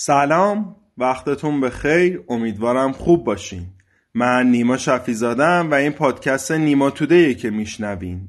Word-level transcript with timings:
سلام 0.00 0.76
وقتتون 0.98 1.60
بخیر. 1.60 2.20
امیدوارم 2.28 2.92
خوب 2.92 3.24
باشین. 3.24 3.66
من 4.14 4.46
نیما 4.46 4.76
شفیزادم 4.76 5.70
و 5.70 5.74
این 5.74 5.92
پادکست 5.92 6.52
نیما 6.52 6.90
تودیه 6.90 7.34
که 7.34 7.50
میشنوین. 7.50 8.28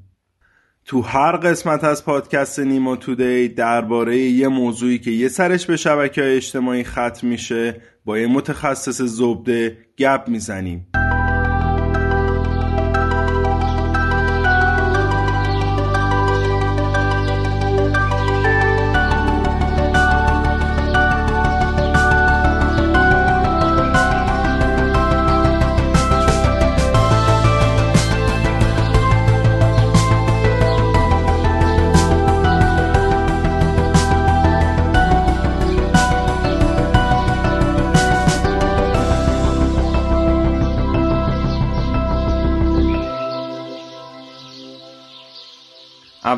تو 0.86 1.02
هر 1.02 1.38
قسمت 1.38 1.84
از 1.84 2.06
پادکست 2.06 2.60
نیما 2.60 2.96
تودی 2.96 3.48
درباره 3.48 4.18
یه 4.18 4.48
موضوعی 4.48 5.00
که 5.00 5.12
یه 5.12 5.28
سرش 5.28 5.66
به 5.66 5.78
شبکه 5.78 6.36
اجتماعی 6.36 6.84
ختم 6.84 7.28
میشه 7.28 7.82
با 8.06 8.20
یه 8.20 8.28
متخصص 8.28 9.02
زبده 9.02 9.78
گپ 9.98 10.24
می‌زنیم. 10.28 10.88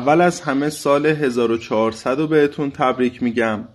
اول 0.02 0.20
از 0.20 0.40
همه 0.40 0.70
سال 0.70 1.06
1400 1.06 2.18
رو 2.18 2.26
بهتون 2.26 2.70
تبریک 2.70 3.22
میگم 3.22 3.68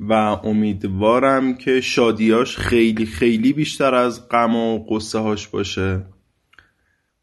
و 0.00 0.12
امیدوارم 0.12 1.54
که 1.56 1.80
شادیاش 1.80 2.58
خیلی 2.58 3.06
خیلی 3.06 3.52
بیشتر 3.52 3.94
از 3.94 4.28
غم 4.28 4.56
و 4.56 4.84
قصه 4.90 5.18
هاش 5.18 5.48
باشه. 5.48 6.02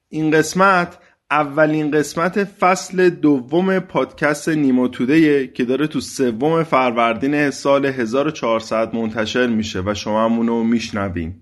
این 0.09 0.31
قسمت 0.31 0.97
اولین 1.31 1.91
قسمت 1.91 2.43
فصل 2.43 3.09
دوم 3.09 3.79
پادکست 3.79 4.49
نیما 4.49 4.87
که 4.87 5.65
داره 5.67 5.87
تو 5.87 5.99
سوم 5.99 6.63
فروردین 6.63 7.49
سال 7.49 7.85
1400 7.85 8.95
منتشر 8.95 9.47
میشه 9.47 9.83
و 9.85 9.93
شما 9.93 10.25
همونو 10.25 10.63
میشنوین. 10.63 11.35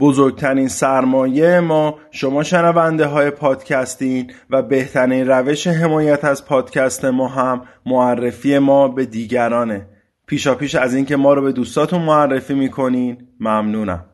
بزرگترین 0.00 0.68
سرمایه 0.68 1.60
ما 1.60 1.98
شما 2.10 2.42
شنونده 2.42 3.06
های 3.06 3.30
پادکستین 3.30 4.30
و 4.50 4.62
بهترین 4.62 5.28
روش 5.28 5.66
حمایت 5.66 6.24
از 6.24 6.46
پادکست 6.46 7.04
ما 7.04 7.28
هم 7.28 7.62
معرفی 7.86 8.58
ما 8.58 8.88
به 8.88 9.06
دیگرانه. 9.06 9.86
پیشا 10.26 10.54
پیش 10.54 10.74
از 10.74 10.94
اینکه 10.94 11.16
ما 11.16 11.34
رو 11.34 11.42
به 11.42 11.52
دوستاتون 11.52 12.02
معرفی 12.02 12.54
می‌کنین 12.54 13.16
ممنونم. 13.40 14.04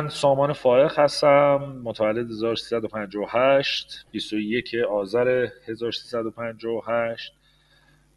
من 0.00 0.08
سامان 0.08 0.52
فائق 0.52 0.98
هستم 0.98 1.80
متولد 1.84 2.30
1358 2.30 4.06
21 4.10 4.74
آذر 4.90 5.46
1358 5.68 7.32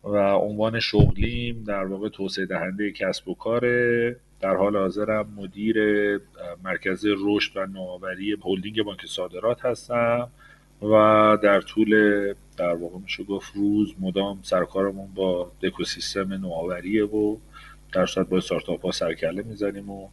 و 0.03 0.17
عنوان 0.17 0.79
شغلیم 0.79 1.63
در 1.63 1.85
واقع 1.85 2.09
توسعه 2.09 2.45
دهنده 2.45 2.91
کسب 2.91 3.27
و 3.27 3.33
کاره. 3.33 4.15
در 4.41 4.55
حال 4.55 4.75
حاضرم 4.75 5.33
مدیر 5.37 5.77
مرکز 6.63 7.05
رشد 7.25 7.57
و 7.57 7.65
نوآوری 7.65 8.37
هلدینگ 8.45 8.83
بانک 8.83 9.05
صادرات 9.05 9.65
هستم 9.65 10.29
و 10.81 10.91
در 11.43 11.61
طول 11.61 11.93
در 12.57 12.73
واقع 12.73 12.97
میشه 12.97 13.23
گفت 13.23 13.55
روز 13.55 13.93
مدام 13.99 14.39
سرکارمون 14.41 15.13
با 15.15 15.51
اکوسیستم 15.63 16.33
نوآوریه 16.33 17.05
و 17.05 17.37
در 17.93 18.05
صورت 18.05 18.29
با 18.29 18.37
استارتاپ 18.37 18.85
ها 18.85 18.91
سرکله 18.91 19.43
می‌زنیم 19.43 19.89
و 19.89 20.09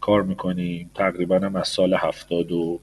کار 0.00 0.22
می‌کنیم. 0.22 0.90
تقریبا 0.94 1.38
هم 1.38 1.56
از 1.56 1.68
سال 1.68 1.94
70 1.94 2.52
و 2.52 2.80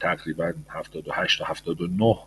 تقریبا 0.00 0.52
78 0.68 1.38
تا 1.38 1.44
79 1.44 2.18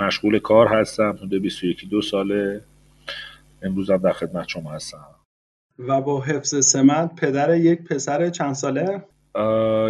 مشغول 0.00 0.38
کار 0.38 0.68
هستم. 0.68 1.18
حدود 1.22 1.42
21 1.42 1.88
دو 1.90 2.02
ساله. 2.02 2.64
امروز 3.62 3.90
هم 3.90 3.96
در 3.96 4.12
خدمت 4.12 4.48
شما 4.48 4.72
هستم. 4.72 5.06
و 5.78 6.00
با 6.00 6.20
حفظ 6.20 6.64
سمت 6.64 7.16
پدر 7.16 7.56
یک 7.56 7.84
پسر 7.84 8.30
چند 8.30 8.52
ساله؟ 8.52 9.04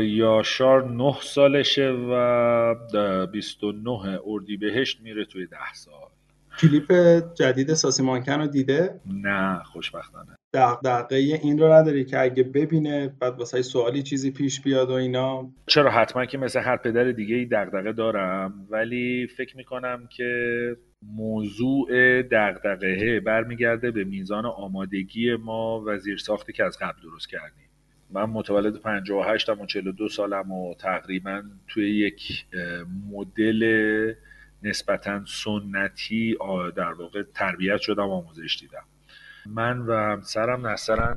یاشار 0.01 0.85
9 0.85 1.15
سالشه 1.23 1.91
و 1.91 3.27
29 3.27 4.21
اردیبهشت 4.27 5.01
میره 5.01 5.25
توی 5.25 5.47
10 5.47 5.57
سال. 5.75 6.09
کلیپ 6.61 6.93
جدید 7.35 7.75
ساسی 7.75 8.03
مانکن 8.03 8.41
رو 8.41 8.47
دیده؟ 8.47 9.01
نه 9.07 9.63
خوشبختانه. 9.65 10.37
دقدقه 10.55 11.17
این 11.17 11.59
رو 11.59 11.73
نداری 11.73 12.05
که 12.05 12.21
اگه 12.21 12.43
ببینه 12.43 13.15
بعد 13.21 13.39
واسه 13.39 13.63
سوالی 13.63 14.03
چیزی 14.03 14.31
پیش 14.31 14.61
بیاد 14.61 14.91
و 14.91 14.93
اینا. 14.93 15.51
چرا 15.67 15.91
حتما 15.91 16.27
که 16.27 16.39
مثل 16.39 16.61
هر 16.61 16.77
پدر 16.77 17.13
دیگه 17.13 17.37
ای 17.37 17.45
دغدغه 17.45 17.93
دارم 17.93 18.67
ولی 18.71 19.27
فکر 19.37 19.57
می‌کنم 19.57 20.09
که 20.17 20.77
موضوع 21.17 21.89
دغدغه 22.23 23.21
برمیگرده 23.21 23.91
به 23.91 24.05
میزان 24.05 24.47
آمادگی 24.47 25.31
و 25.31 25.51
و 25.79 25.99
ساختی 26.19 26.53
که 26.53 26.65
از 26.65 26.79
قبل 26.79 27.03
درست 27.03 27.29
کردیم. 27.29 27.69
من 28.11 28.25
متولد 28.25 28.81
58 28.81 29.49
ام 29.49 29.61
و 29.61 29.67
42 29.67 30.09
سالم 30.09 30.53
و 30.53 30.75
تقریبا 30.75 31.43
توی 31.69 31.99
یک 31.99 32.47
مدل 33.13 34.15
نسبتا 34.63 35.25
سنتی 35.27 36.37
در 36.77 36.93
واقع 36.93 37.23
تربیت 37.35 37.81
شدم 37.81 38.11
آموزش 38.11 38.57
دیدم. 38.61 38.85
من 39.47 39.79
و 39.79 39.93
همسرم 39.93 40.67
نصرا 40.67 41.17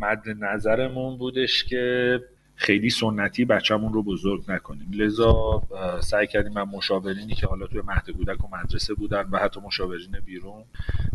مد 0.00 0.28
نظرمون 0.28 1.18
بودش 1.18 1.64
که 1.64 2.20
خیلی 2.54 2.90
سنتی 2.90 3.44
بچهمون 3.44 3.92
رو 3.92 4.02
بزرگ 4.02 4.44
نکنیم. 4.48 4.88
لذا 4.92 5.62
سعی 6.00 6.26
کردیم 6.26 6.52
من 6.52 6.62
مشاورینی 6.62 7.34
که 7.34 7.46
حالا 7.46 7.66
توی 7.66 7.82
مهد 7.86 8.10
کودک 8.10 8.44
و 8.44 8.56
مدرسه 8.56 8.94
بودن 8.94 9.22
و 9.30 9.38
حتی 9.38 9.60
مشاورین 9.60 10.20
بیرون 10.24 10.64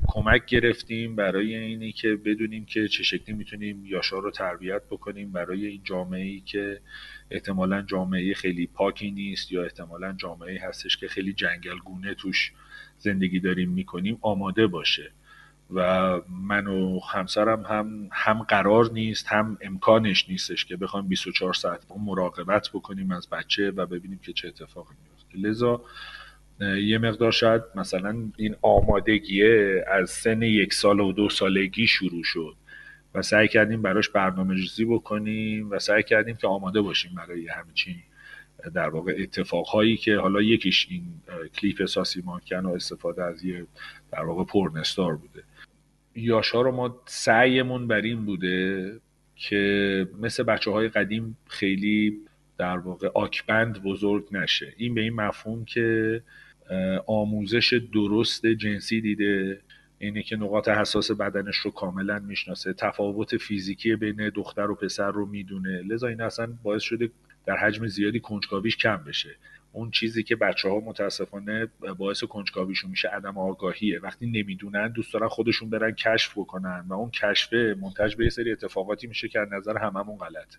کمک 0.08 0.46
گرفتیم 0.46 1.16
برای 1.16 1.56
اینی 1.56 1.92
که 1.92 2.16
بدونیم 2.26 2.66
که 2.66 2.88
چه 2.88 3.04
شکلی 3.04 3.36
می‌تونیم 3.36 3.86
یاشار 3.86 4.22
رو 4.22 4.32
تربیت 4.32 4.82
بکنیم 4.90 5.32
برای 5.32 5.66
این 5.66 5.82
جامعه 5.84 6.26
ای 6.26 6.40
که 6.40 6.82
احتمالا 7.32 7.82
جامعه 7.82 8.34
خیلی 8.34 8.68
پاکی 8.68 9.12
نیست 9.12 9.52
یا 9.52 9.64
احتمالا 9.64 10.14
جامعه 10.14 10.62
هستش 10.62 10.98
که 10.98 11.08
خیلی 11.08 11.34
جنگلگونه 11.34 12.14
توش 12.14 12.52
زندگی 12.98 13.40
داریم 13.40 13.72
می‌کنیم 13.72 14.18
آماده 14.22 14.68
باشه. 14.68 15.12
و 15.74 16.22
من 16.30 16.68
و 16.68 17.00
همسرم 17.00 17.62
هم 17.62 18.10
هم 18.12 18.44
قرار 18.44 18.92
نیست 18.92 19.28
هم 19.28 19.58
امکانش 19.62 20.30
نیستش 20.30 20.66
که 20.66 20.78
بخوایم 20.78 21.08
24 21.08 21.54
ساعت 21.54 21.86
مراقبت 22.00 22.70
بکنیم 22.74 23.12
از 23.12 23.30
بچه 23.30 23.72
و 23.72 23.86
ببینیم 23.86 24.20
که 24.24 24.34
چه 24.34 24.48
اتفاقی 24.48 24.96
میفته. 25.04 25.48
لذا 25.48 25.82
یه 26.60 26.98
مقدار 26.98 27.32
شاید 27.32 27.62
مثلا 27.76 28.32
این 28.38 28.56
آمادگیه 28.62 29.86
از 29.92 30.10
سن 30.10 30.42
یک 30.42 30.74
سال 30.74 31.00
و 31.00 31.12
دو 31.12 31.30
سالگی 31.30 31.88
شروع 31.88 32.24
شد 32.24 32.56
و 33.16 33.22
سعی 33.22 33.48
کردیم 33.48 33.82
براش 33.82 34.10
برنامه 34.10 34.54
ریزی 34.54 34.86
بکنیم 34.86 35.72
و 35.72 35.80
سعی 35.80 36.04
کردیم 36.04 36.36
که 36.36 36.48
آماده 36.48 36.82
باشیم 36.82 37.16
برای 37.16 37.48
همچین 37.48 37.96
در 38.74 38.90
واقع 38.90 39.16
اتفاقهایی 39.20 39.98
که 39.98 40.18
حالا 40.18 40.42
یکیش 40.42 40.88
این 40.90 41.04
کلیپ 41.56 41.86
ساسی 41.86 42.22
مانکن 42.22 42.66
و 42.66 42.70
استفاده 42.70 43.24
از 43.24 43.44
یه 43.44 43.66
در 44.12 44.24
واقع 44.24 44.44
پرنستار 44.44 45.16
بوده. 45.16 45.44
یاشا 46.18 46.62
رو 46.62 46.72
ما 46.72 47.02
سعیمون 47.06 47.88
بر 47.88 48.02
این 48.02 48.26
بوده 48.26 49.00
که 49.36 50.08
مثل 50.20 50.44
بچه 50.44 50.72
های 50.72 50.90
قدیم 50.90 51.38
خیلی 51.48 52.18
در 52.58 52.78
واقع 52.78 53.08
آکبند 53.14 53.84
بزرگ 53.84 54.28
نشه. 54.32 54.74
این 54.78 54.96
به 54.96 55.02
این 55.02 55.14
مفهوم 55.14 55.66
که 55.66 56.22
آموزش 57.08 57.82
درست 57.94 58.46
جنسی 58.46 59.02
دیده 59.02 59.62
اینه 60.00 60.24
که 60.24 60.36
نقاط 60.36 60.70
حساس 60.70 61.12
بدنش 61.12 61.56
رو 61.56 61.72
کاملا 61.72 62.20
می‌شناسه 62.20 62.74
تفاوت 62.74 63.38
فیزیکی 63.38 63.96
بین 63.96 64.30
دختر 64.30 64.72
و 64.72 64.76
پسر 64.76 65.12
رو 65.12 65.26
می‌دونه. 65.26 65.82
لذا 65.82 66.08
این 66.08 66.22
اصلا 66.22 66.54
باعث 66.64 66.82
شده 66.82 67.10
در 67.46 67.58
حجم 67.58 67.88
زیادی 67.88 68.20
کنجکاویش 68.20 68.78
کم 68.78 68.98
بشه. 69.08 69.30
اون 69.78 69.92
چیزی 69.92 70.24
که 70.24 70.36
بچه 70.36 70.70
ها 70.70 70.80
متاسفانه 70.80 71.68
باعث 71.98 72.24
کنجکاویشون 72.24 72.90
میشه 72.90 73.10
عدم 73.10 73.38
آگاهیه. 73.38 74.00
وقتی 74.00 74.26
نمی‌دونن 74.26 74.88
دوست 74.88 75.14
دارن 75.14 75.28
خودشون 75.28 75.70
برن 75.70 75.92
کشف 75.92 76.38
بکنن 76.38 76.86
و 76.88 76.94
اون 76.94 77.12
کشفه 77.12 77.76
منتج 77.82 78.16
به 78.16 78.24
یه 78.24 78.30
سری 78.30 78.52
اتفاقاتی 78.52 79.08
میشه 79.08 79.28
که 79.28 79.40
از 79.40 79.48
نظر 79.54 79.78
هممون 79.78 80.18
غلط. 80.18 80.56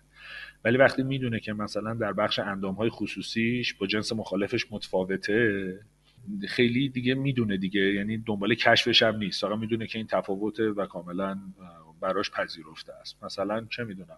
ولی 0.63 0.77
وقتی 0.77 1.03
می‌دونه 1.03 1.39
که 1.39 1.53
مثلا 1.53 1.93
در 1.93 2.13
بخش 2.13 2.39
اندام 2.39 2.75
های 2.75 2.89
خصوصیش 2.89 3.73
با 3.73 3.87
جنس 3.87 4.13
مخالفش 4.13 4.65
متفاوته 4.71 5.79
خیلی 6.47 6.89
دیگه 6.89 7.13
می‌دونه 7.13 7.57
دیگه. 7.57 7.81
یعنی 7.81 8.17
دنبال 8.17 8.55
کشفش 8.55 9.03
هم 9.03 9.15
نیست. 9.15 9.41
فقط 9.41 9.57
می‌دونه 9.57 9.87
که 9.87 9.97
این 9.97 10.07
تفاوته 10.07 10.69
و 10.69 10.85
کاملا 10.85 11.39
براش 12.01 12.31
پذیرفته 12.31 12.93
است. 12.93 13.23
مثلا 13.23 13.65
چه 13.69 13.83
می‌دونم 13.83 14.17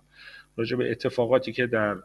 راجع 0.56 0.78
به 0.78 0.92
اتفاقاتی 0.92 1.52
که 1.52 1.68
در 1.68 1.98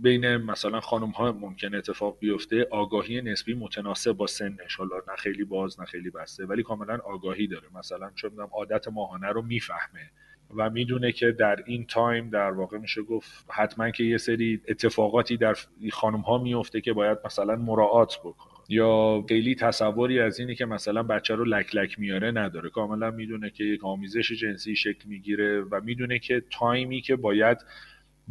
بین 0.00 0.36
مثلا 0.36 0.80
خانم 0.80 1.10
ها 1.10 1.32
ممکن 1.32 1.74
اتفاق 1.74 2.18
بیفته. 2.18 2.66
آگاهی 2.70 3.22
نسبی 3.22 3.54
متناسب 3.54 4.12
با 4.12 4.26
سنش. 4.26 4.76
حالا 4.76 4.96
نه 5.08 5.16
خیلی 5.18 5.44
باز 5.44 5.80
نه 5.80 5.86
خیلی 5.86 6.10
بسته 6.10 6.46
ولی 6.46 6.62
کاملا 6.62 6.98
آگاهی 7.04 7.46
داره. 7.46 7.68
مثلا 7.74 8.10
چون 8.14 8.30
عادت 8.52 8.88
ماهانه 8.88 9.28
رو 9.28 9.42
می‌فهمه 9.42 10.10
و 10.56 10.70
می‌دونه 10.70 11.12
که 11.12 11.32
در 11.32 11.62
این 11.66 11.86
تایم 11.86 12.30
در 12.30 12.50
واقع 12.50 12.78
میشه 12.78 13.02
گفت 13.02 13.46
حتما 13.50 13.90
که 13.90 14.04
یه 14.04 14.18
سری 14.18 14.60
اتفاقاتی 14.68 15.36
در 15.36 15.56
خانم 15.92 16.20
ها 16.20 16.38
میفته 16.38 16.80
که 16.80 16.92
باید 16.92 17.18
مثلا 17.24 17.56
مراعات 17.56 18.18
بکنه. 18.18 18.52
یا 18.68 19.24
خیلی 19.28 19.54
تصوری 19.54 20.20
از 20.20 20.40
اینی 20.40 20.54
که 20.54 20.66
مثلا 20.66 21.02
بچه 21.02 21.34
رو 21.34 21.44
لک 21.44 21.76
لک 21.76 21.98
میاره 21.98 22.30
نداره. 22.30 22.70
کاملا 22.70 23.10
می‌دونه 23.10 23.50
که 23.50 23.64
یک 23.64 23.84
آمیزش 23.84 24.32
جنسی 24.32 24.76
شکل 24.76 25.08
می‌گیره 25.08 25.60
و 25.60 25.80
می‌دونه 25.84 26.18
که 26.18 26.42
تایمی 26.50 27.00
که 27.00 27.16
باید 27.16 27.58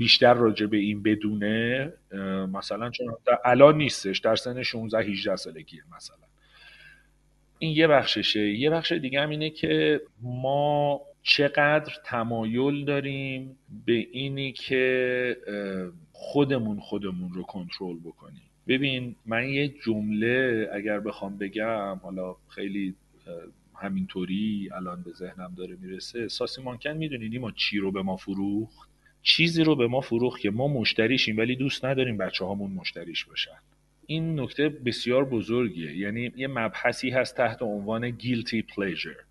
بیشتر 0.02 0.34
راجع 0.34 0.66
به 0.66 0.78
این 0.78 1.04
بدونه 1.04 1.94
مثلا 2.54 2.90
چون 2.90 3.14
الان 3.46 3.78
نیستش 3.78 4.20
در 4.20 4.36
سن 4.36 4.64
16 4.64 5.00
18 5.00 5.36
سالگیه 5.36 5.82
مثلا. 5.96 6.18
این 7.60 7.78
یه 7.78 7.88
بخششه. 7.88 8.40
یه 8.40 8.70
بخش 8.70 8.92
دیگه 8.92 9.22
هم 9.22 9.30
اینه 9.30 9.50
که 9.50 10.02
ما 10.22 11.02
چقدر 11.24 11.94
تمایل 12.06 12.86
داریم 12.86 13.58
به 13.86 14.08
اینی 14.12 14.52
که 14.52 15.38
خودمون 16.12 16.80
خودمون 16.80 17.34
رو 17.34 17.44
کنترل 17.44 18.00
بکنیم. 18.00 18.44
ببین 18.68 19.16
من 19.26 19.50
یه 19.50 19.68
جمله 19.68 20.70
اگر 20.74 21.00
بخوام 21.00 21.38
بگم 21.38 21.96
حالا 22.04 22.36
خیلی 22.50 22.96
همینطوری 23.76 24.70
الان 24.76 25.04
به 25.04 25.12
ذهنم 25.12 25.54
داره 25.58 25.78
می‌رسه. 25.82 26.28
ساسی 26.28 26.62
مانکن 26.62 26.92
می‌دونی 26.92 27.38
ما 27.38 27.52
چی 27.52 27.78
رو 27.78 27.92
به 27.92 28.02
ما 28.02 28.18
فروخت؟ 28.18 28.91
چیزی 29.24 29.64
رو 29.64 29.76
به 29.76 29.88
ما 29.88 30.02
فروخت 30.02 30.42
که 30.42 30.52
ما 30.52 30.68
مشتریشیم 30.68 31.38
ولی 31.38 31.56
دوست 31.56 31.86
نداریم 31.86 32.18
بچه 32.18 32.46
هامون 32.46 32.72
مشتریش 32.72 33.26
باشن. 33.26 33.58
این 34.06 34.40
نکته 34.40 34.70
بسیار 34.70 35.26
بزرگیه. 35.26 35.98
یعنی 35.98 36.32
یه 36.36 36.48
مبحثی 36.48 37.10
هست 37.10 37.38
تحت 37.38 37.62
عنوان 37.62 38.18
guilty 38.18 38.62
pleasure 38.74 39.24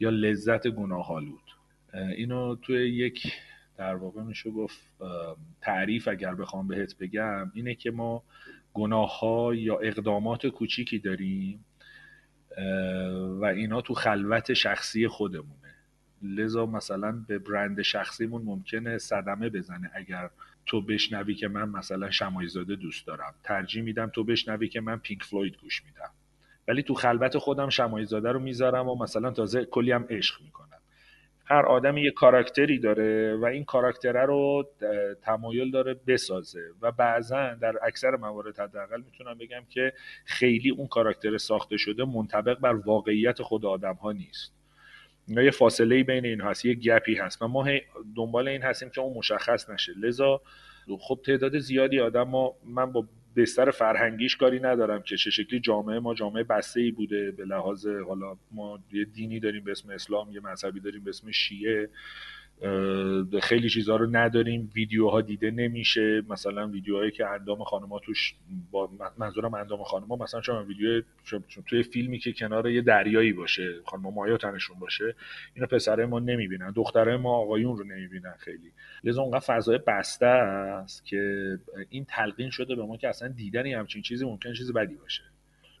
یا 0.00 0.10
لذت 0.10 0.68
گناهالود 0.68 1.42
اینو 2.16 2.56
توی 2.56 2.88
یک 2.88 3.32
در 3.76 3.94
واقع 3.94 4.22
میشه 4.22 4.50
گفت 4.50 4.80
تعریف 5.60 6.08
اگر 6.08 6.34
بخوام 6.34 6.68
بهت 6.68 6.98
بگم 6.98 7.50
اینه 7.54 7.74
که 7.74 7.90
ما 7.90 8.22
گناه 8.74 9.20
ها 9.20 9.54
یا 9.54 9.78
اقدامات 9.78 10.46
کوچیکی 10.46 10.98
داریم 10.98 11.64
و 13.40 13.44
اینا 13.44 13.80
تو 13.80 13.94
خلوت 13.94 14.52
شخصی 14.52 15.08
خودمونه. 15.08 15.67
لذا 16.22 16.66
مثلا 16.66 17.24
به 17.28 17.38
برند 17.38 17.82
شخصیمون 17.82 18.42
ممکنه 18.42 18.98
صدمه 18.98 19.48
بزنه. 19.48 19.90
اگر 19.94 20.30
تو 20.66 20.80
بشنوی 20.80 21.34
که 21.34 21.48
من 21.48 21.68
مثلا 21.68 22.10
شمایزاده 22.10 22.76
دوست 22.76 23.06
دارم 23.06 23.34
ترجیح 23.44 23.82
میدم 23.82 24.06
تو 24.06 24.24
بشنوی 24.24 24.68
که 24.68 24.80
من 24.80 24.98
پینک 24.98 25.22
فلوید 25.22 25.56
گوش 25.56 25.84
میدم. 25.84 26.10
ولی 26.68 26.82
تو 26.82 26.94
خلوت 26.94 27.38
خودم 27.38 27.68
شمایزاده 27.68 28.32
رو 28.32 28.38
می‌ذارم 28.38 28.88
و 28.88 29.02
مثلا 29.02 29.30
تازه 29.30 29.64
کلی 29.64 29.92
هم 29.92 30.06
عشق 30.10 30.42
می‌کنم. 30.42 30.68
هر 31.44 31.66
آدمی 31.66 32.02
یه 32.02 32.10
کاراکتری 32.10 32.78
داره 32.78 33.36
و 33.36 33.44
این 33.44 33.64
کاراکتره 33.64 34.26
رو 34.26 34.68
تمایل 35.22 35.70
داره 35.70 35.94
بسازه 36.06 36.60
و 36.82 36.92
بعضا 36.92 37.54
در 37.54 37.74
اکثر 37.82 38.16
موارد 38.16 38.60
حداقل 38.60 39.00
می‌تونم 39.00 39.38
بگم 39.38 39.62
که 39.70 39.92
خیلی 40.24 40.70
اون 40.70 40.86
کاراکتر 40.86 41.38
ساخته 41.38 41.76
شده 41.76 42.04
منطبق 42.04 42.58
بر 42.58 42.74
واقعیت 42.74 43.42
خود 43.42 43.66
آدم 43.66 43.94
ها 43.94 44.12
نیست. 44.12 44.57
یه 45.28 45.50
فاصله 45.50 46.02
بین 46.02 46.24
این 46.24 46.40
هست 46.40 46.64
یه 46.64 46.74
گپی 46.74 47.14
هست. 47.14 47.42
و 47.42 47.48
ما 47.48 47.68
دنبال 48.16 48.48
این 48.48 48.62
هستیم 48.62 48.90
که 48.90 49.00
اون 49.00 49.18
مشخص 49.18 49.70
نشه. 49.70 49.92
لذا 49.92 50.40
خب 51.00 51.20
تعداد 51.26 51.58
زیادی 51.58 52.00
آدم 52.00 52.22
ما 52.22 52.54
من 52.66 52.92
با 52.92 53.04
بستر 53.36 53.70
فرهنگیش 53.70 54.36
کاری 54.36 54.60
ندارم 54.60 55.02
که 55.02 55.16
چه 55.16 55.30
شکلی 55.30 55.60
جامعه 55.60 55.98
ما 55.98 56.14
جامعه 56.14 56.42
بسته 56.42 56.80
ای 56.80 56.90
بوده. 56.90 57.30
به 57.30 57.44
لحاظ 57.44 57.86
حالا 57.86 58.36
ما 58.50 58.78
یه 58.92 59.04
دینی 59.04 59.40
داریم 59.40 59.64
به 59.64 59.70
اسم 59.70 59.90
اسلام 59.90 60.32
یه 60.32 60.40
مذهبی 60.40 60.80
داریم 60.80 61.04
به 61.04 61.10
اسم 61.10 61.30
شیعه. 61.30 61.90
خیلی 63.42 63.68
چیزها 63.70 63.96
رو 63.96 64.06
نداریم. 64.16 64.70
ویدیوها 64.74 65.20
دیده 65.20 65.50
نمیشه. 65.50 66.22
مثلا 66.28 66.68
ویدیوهایی 66.68 67.10
که 67.10 67.26
اندام 67.26 67.64
خانم‌ها 67.64 67.98
توش 67.98 68.34
با 68.70 68.90
منظورم 69.18 69.54
اندام 69.54 69.82
خانم‌ها 69.82 70.16
مثلا 70.16 70.40
چون 70.40 70.66
ویدیو 70.66 71.02
توی 71.66 71.82
فیلمی 71.82 72.18
که 72.18 72.32
کنار 72.32 72.70
یه 72.70 72.82
دریایی 72.82 73.32
باشه 73.32 73.74
خانم 73.84 74.14
مایا 74.14 74.36
تنشون 74.36 74.78
باشه 74.78 75.14
اینو 75.54 75.66
پسره 75.66 76.06
ما 76.06 76.18
نمی‌بینن. 76.18 76.70
دختره 76.70 77.16
ما 77.16 77.36
آقایون 77.36 77.76
رو 77.76 77.84
نمی‌بینن 77.84 78.34
خیلی. 78.38 78.72
لذا 79.04 79.22
اونقدر 79.22 79.44
فضای 79.46 79.78
بسته 79.86 80.26
است 80.26 81.04
که 81.04 81.52
این 81.90 82.06
تلقین 82.08 82.50
شده 82.50 82.74
به 82.74 82.86
ما 82.86 82.96
که 82.96 83.08
اصلا 83.08 83.28
دیدن 83.28 83.66
همچین 83.66 84.02
چیزی 84.02 84.24
ممکن 84.24 84.52
چیز 84.52 84.72
بدی 84.72 84.94
باشه. 84.94 85.22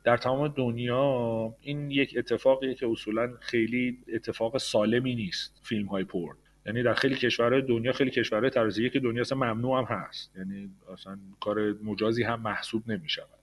در 0.04 0.16
تمام 0.16 0.48
دنیا 0.48 1.54
این 1.60 1.90
یک 1.90 2.14
اتفاقیه 2.18 2.74
که 2.74 2.86
اصولا 2.86 3.34
خیلی 3.40 3.98
اتفاق 4.14 4.58
سالمی 4.58 5.14
نیست 5.14 5.60
فیلم 5.62 5.86
های 5.86 6.04
پورن 6.04 6.36
یعنی 6.68 6.82
در 6.82 6.94
خیلی 6.94 7.14
کشورهای 7.14 7.62
دنیا 7.62 7.92
خیلی 7.92 8.10
کشورهای 8.10 8.50
ترازیه 8.50 8.88
که 8.88 9.00
دنیا 9.00 9.20
اصلا 9.20 9.38
ممنوع 9.38 9.78
هم 9.78 9.84
هست. 9.84 10.36
یعنی 10.36 10.70
اصلا 10.92 11.18
کار 11.40 11.74
مجازی 11.84 12.22
هم 12.22 12.40
محسوب 12.40 12.90
نمی 12.90 13.08
شود 13.08 13.38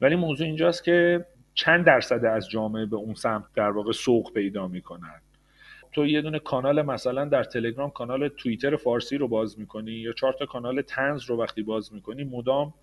ولی 0.00 0.16
موضوع 0.16 0.46
اینجاست 0.46 0.84
که 0.84 1.26
چند 1.54 1.84
درصد 1.84 2.24
از 2.24 2.50
جامعه 2.50 2.86
به 2.86 2.96
اون 2.96 3.14
سمت 3.14 3.44
در 3.54 3.70
واقع 3.70 3.92
سوق 3.92 4.32
پیدا 4.32 4.68
می‌کنن. 4.68 5.20
تو 5.92 6.06
یه 6.06 6.22
دونه 6.22 6.38
کانال 6.38 6.82
مثلا 6.82 7.24
در 7.24 7.44
تلگرام 7.44 7.90
کانال 7.90 8.28
توییتر 8.28 8.76
فارسی 8.76 9.18
رو 9.18 9.28
باز 9.28 9.58
می‌کنی 9.58 9.92
یا 9.92 10.12
چهار 10.12 10.32
تا 10.32 10.46
کانال 10.46 10.82
تنز 10.82 11.24
رو 11.24 11.36
وقتی 11.36 11.62
باز 11.62 11.94
می‌کنی 11.94 12.24
مدام 12.24 12.74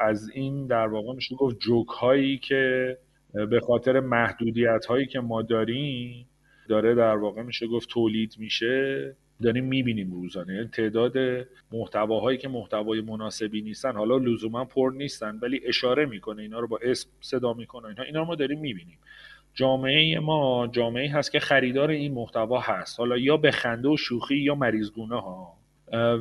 از 0.00 0.30
این 0.30 0.66
در 0.66 0.86
واقع 0.86 1.12
میشه 1.14 1.34
گفت 1.34 1.58
جوک 1.58 1.88
هایی 1.88 2.38
که 2.38 2.98
به 3.32 3.60
خاطر 3.60 4.00
محدودیت 4.00 4.86
هایی 4.86 5.06
که 5.06 5.20
ما 5.20 5.42
داریم 5.42 6.26
داره 6.68 6.94
در 6.94 7.16
واقع 7.16 7.42
میشه 7.42 7.66
گفت 7.66 7.88
تولید 7.88 8.34
میشه. 8.38 9.16
داریم 9.42 9.64
می‌بینیم 9.64 10.10
روزانه 10.12 10.54
یعنی 10.54 10.68
تعداد 10.68 11.14
محتواهایی 11.72 12.38
که 12.38 12.48
محتوای 12.48 13.00
مناسبی 13.00 13.62
نیستن 13.62 13.92
حالا 13.92 14.16
لزوما 14.16 14.64
پر 14.64 14.92
نیستن 14.96 15.38
ولی 15.42 15.60
اشاره 15.66 16.06
می‌کنه. 16.06 16.42
اینا 16.42 16.60
رو 16.60 16.68
با 16.68 16.78
اسم 16.82 17.10
صدا 17.20 17.52
می‌کنه. 17.52 17.88
اینا 17.88 18.02
اینا 18.02 18.20
رو 18.20 18.26
ما 18.26 18.34
داریم 18.34 18.60
می‌بینیم. 18.60 18.98
جامعه 19.54 20.18
ما 20.18 20.68
جامعه 20.72 21.10
هست 21.10 21.32
که 21.32 21.40
خریدار 21.40 21.90
این 21.90 22.12
محتوا 22.12 22.60
هست. 22.60 23.00
حالا 23.00 23.18
یا 23.18 23.36
به 23.36 23.50
خنده 23.50 23.88
و 23.88 23.96
شوخی 23.96 24.36
یا 24.36 24.54
مریضگونه 24.54 25.20
ها 25.20 25.58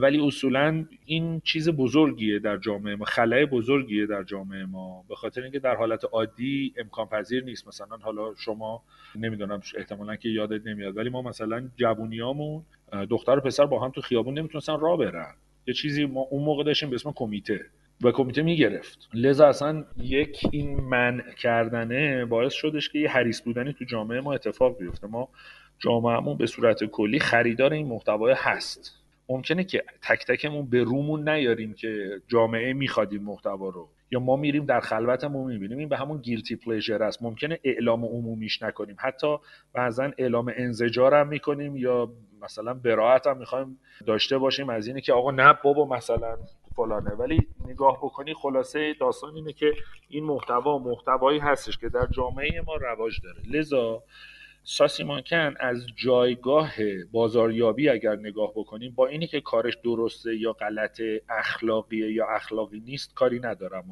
ولی 0.02 0.28
اصولا 0.28 0.86
این 1.06 1.40
چیز 1.40 1.70
بزرگیه 1.70 2.40
در 2.40 2.58
جامعه 2.58 2.96
ما. 2.96 3.06
خلای 3.06 3.46
بزرگیه 3.46 4.06
در 4.06 4.24
جامعه 4.24 4.66
ما. 4.66 5.04
به 5.10 5.16
خاطر 5.16 5.42
اینکه 5.42 5.60
در 5.60 5.76
حالت 5.76 6.06
عادی 6.12 6.74
امکان 6.78 7.06
پذیر 7.06 7.44
نیست. 7.44 7.68
مثلا 7.68 7.98
حالا 7.98 8.36
شما 8.36 8.84
نمی‌دونم 9.16 9.62
احتمالا 9.78 10.16
که 10.16 10.30
یادت 10.30 10.68
نمیاد 10.68 10.98
ولی 10.98 11.10
ما 11.10 11.22
مثلا 11.22 11.70
جوونیامون 11.76 12.64
دختر 13.10 13.38
و 13.38 13.42
پسر 13.42 13.66
با 13.66 13.80
هم 13.80 13.92
تو 13.92 14.02
خیابون 14.02 14.38
نمی‌تونستن 14.38 14.80
راه 14.80 14.98
برن. 14.98 15.36
یه 15.68 15.74
چیزی 15.74 16.06
ما 16.06 16.22
اون 16.22 16.44
موقع 16.44 16.64
داشتیم 16.64 16.90
به 16.90 16.96
اسم 16.96 17.12
کمیته 17.16 17.66
و 18.02 18.12
کمیته 18.12 18.42
می‌گرفت. 18.42 19.10
لذا 19.14 19.48
اصلا 19.48 19.86
یک 19.98 20.42
این 20.52 20.80
منع 20.80 21.34
کردنه 21.34 22.26
باعث 22.26 22.54
شدش 22.54 22.90
که 22.90 23.00
یه 23.00 23.10
حریص 23.10 23.42
بودنی 23.42 23.74
تو 23.74 23.86
جامعه 23.86 24.22
ما 24.22 24.34
اتفاق 24.34 24.78
بیفته. 24.78 25.08
ما 25.08 25.30
جامعهمون 25.80 26.38
به 26.38 26.46
صورت 26.46 26.84
کلی 26.84 27.20
خریدار 27.20 27.74
این 27.74 27.88
محتوای 27.88 28.36
هست. 28.38 29.04
ممکنه 29.30 29.64
که 29.64 29.84
تک 30.02 30.26
تکمون 30.26 30.70
به 30.70 30.84
رومون 30.84 31.30
نیاریم 31.30 31.74
که 31.74 32.22
جامعه 32.28 32.74
می‌خواد 32.74 33.14
این 33.14 33.24
محتوا 33.24 33.70
رو. 33.70 33.90
یا 34.12 34.20
ما 34.20 34.36
میریم 34.36 34.66
در 34.66 34.80
خلوتمون 34.80 35.54
می‌بینیم. 35.54 35.78
این 35.78 35.90
به 35.90 35.98
همون 35.98 36.18
گیلتی 36.18 36.56
پلیژر 36.56 37.04
است. 37.04 37.24
ممکنه 37.24 37.60
اعلام 37.64 38.06
عمومیش 38.06 38.62
نکنیم. 38.62 38.96
حتی 39.00 39.38
بعضا 39.74 40.12
اعلام 40.18 40.54
انزجار 40.56 41.14
هم 41.14 41.28
می‌کنیم 41.28 41.78
یا 41.78 42.12
مثلا 42.42 42.74
براعت 42.74 43.28
هم 43.28 43.38
می‌خوایم 43.38 43.80
داشته 44.06 44.38
باشیم. 44.38 44.70
از 44.70 44.88
اینه 44.88 45.02
که 45.02 45.14
آقا 45.14 45.32
نه 45.32 45.54
بابا 45.64 45.86
مثلا 45.86 46.38
فلانه. 46.76 47.10
ولی 47.10 47.48
نگاه 47.68 47.98
بکنی 47.98 48.34
خلاصه 48.34 48.94
داستان 49.00 49.36
اینه 49.36 49.54
که 49.54 49.74
این 50.10 50.24
محتوا 50.24 50.80
محتوایی 50.80 51.40
هستش 51.40 51.78
که 51.78 51.90
در 51.90 52.08
جامعه 52.12 52.62
ما 52.62 52.76
رواج 52.76 53.22
داره. 53.24 53.42
لذا 53.52 54.04
ساسی 54.70 55.04
مانکن 55.04 55.54
از 55.60 55.88
جایگاه 55.96 56.72
بازاریابی 57.12 57.90
اگر 57.90 58.16
نگاه 58.16 58.52
بکنیم 58.56 58.94
با 58.96 59.08
اینی 59.08 59.28
که 59.28 59.42
کارش 59.42 59.78
درسته 59.84 60.36
یا 60.38 60.54
غلط 60.54 61.02
اخلاقیه 61.30 62.12
یا 62.12 62.28
اخلاقی 62.28 62.80
نیست 62.80 63.14
کاری 63.14 63.40
ندارم 63.40 63.84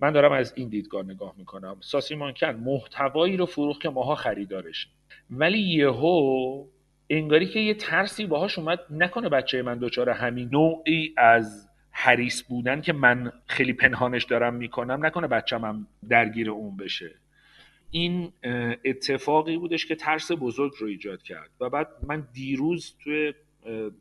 من 0.00 0.12
دارم 0.12 0.32
از 0.32 0.52
این 0.56 0.68
دیدگاه 0.68 1.04
نگاه 1.04 1.34
می‌کنم. 1.38 1.76
ساسی 1.80 2.14
مانکن 2.14 2.54
محتوایی 2.54 3.36
رو 3.36 3.46
فروخت 3.46 3.80
که 3.80 3.88
ماها 3.88 4.14
خریدارشیم 4.14 4.92
ولی 5.30 5.58
یهو 5.58 6.64
انگاری 7.10 7.46
که 7.46 7.60
یه 7.60 7.74
ترسی 7.74 8.26
باهاش 8.26 8.58
اومد 8.58 8.80
نکنه 8.90 9.28
بچه 9.28 9.62
من 9.62 9.78
دچار 9.78 10.10
همین 10.10 10.48
نوعی 10.52 11.14
از 11.16 11.68
حریص 11.90 12.42
بودن 12.48 12.80
که 12.80 12.92
من 12.92 13.32
خیلی 13.46 13.72
پنهانش 13.72 14.24
دارم 14.24 14.54
می‌کنم 14.54 15.06
نکنه 15.06 15.26
بچه 15.26 15.58
هم 15.58 15.86
درگیر 16.08 16.50
اون 16.50 16.76
بشه. 16.76 17.23
این 17.94 18.32
اتفاقی 18.84 19.56
بودش 19.56 19.86
که 19.86 19.94
ترس 19.94 20.32
بزرگ 20.32 20.72
رو 20.78 20.86
ایجاد 20.86 21.22
کرد. 21.22 21.50
و 21.60 21.70
بعد 21.70 21.88
من 22.08 22.28
دیروز 22.32 22.94
توی 23.04 23.34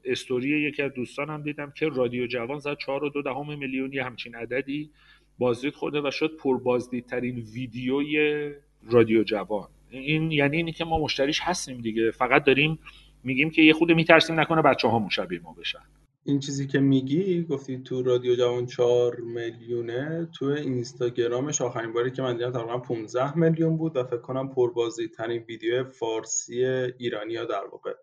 استوری 0.06 0.50
یکی 0.50 0.82
از 0.82 0.94
دوستانم 0.94 1.44
دیدم 1.44 1.72
که 1.72 1.90
رادیو 1.90 2.28
جوان 2.28 2.60
زد 2.60 2.78
چهار 2.78 3.04
و 3.04 3.10
دو 3.10 3.22
دهم 3.22 3.60
میلیون 3.60 3.94
یه 3.94 4.04
همچین 4.04 4.36
عددی 4.36 4.90
بازدید 5.38 5.74
خوده 5.74 6.02
و 6.02 6.12
شد 6.12 6.38
پربازدیدترین 6.38 7.40
ویدیوی 7.40 8.52
رادیو 8.84 9.24
جوان. 9.24 9.68
این 9.90 10.32
یعنی 10.32 10.58
اینی 10.58 10.72
که 10.72 10.86
ما 10.86 11.00
مشتریش 11.00 11.40
هستیم 11.42 11.82
دیگه. 11.82 12.12
فقط 12.12 12.44
داریم 12.44 12.80
میگیم 13.24 13.50
که 13.50 13.62
یه 13.62 13.74
خود 13.74 13.92
میترسیم 13.92 14.40
نکنه 14.40 14.62
بچه 14.62 14.88
ها 14.88 15.10
شبیه 15.10 15.40
ما 15.40 15.54
بشن. 15.54 15.84
این 16.26 16.40
چیزی 16.40 16.68
که 16.68 16.80
میگی 16.80 17.44
گفتی 17.44 17.84
تو 17.84 18.04
رادیو 18.04 18.36
جوان 18.36 18.66
4 18.66 19.16
میلیونه 19.16 20.30
تو 20.34 20.46
اینستاگرامش 20.46 21.62
آخرین 21.62 21.94
باری 21.94 22.12
که 22.12 22.22
من 22.22 22.38
دیدم 22.38 22.52
تقریبا 22.52 22.78
15 22.78 23.38
میلیون 23.38 23.78
بود 23.78 23.98
و 23.98 24.04
فکر 24.04 24.18
کنم 24.18 24.50
پربازی 24.50 25.08
ترین 25.08 25.44
ویدیو 25.44 25.84
فارسی 25.84 26.66
ایرانیا 26.98 27.46
در 27.46 27.66
واقع. 27.72 27.94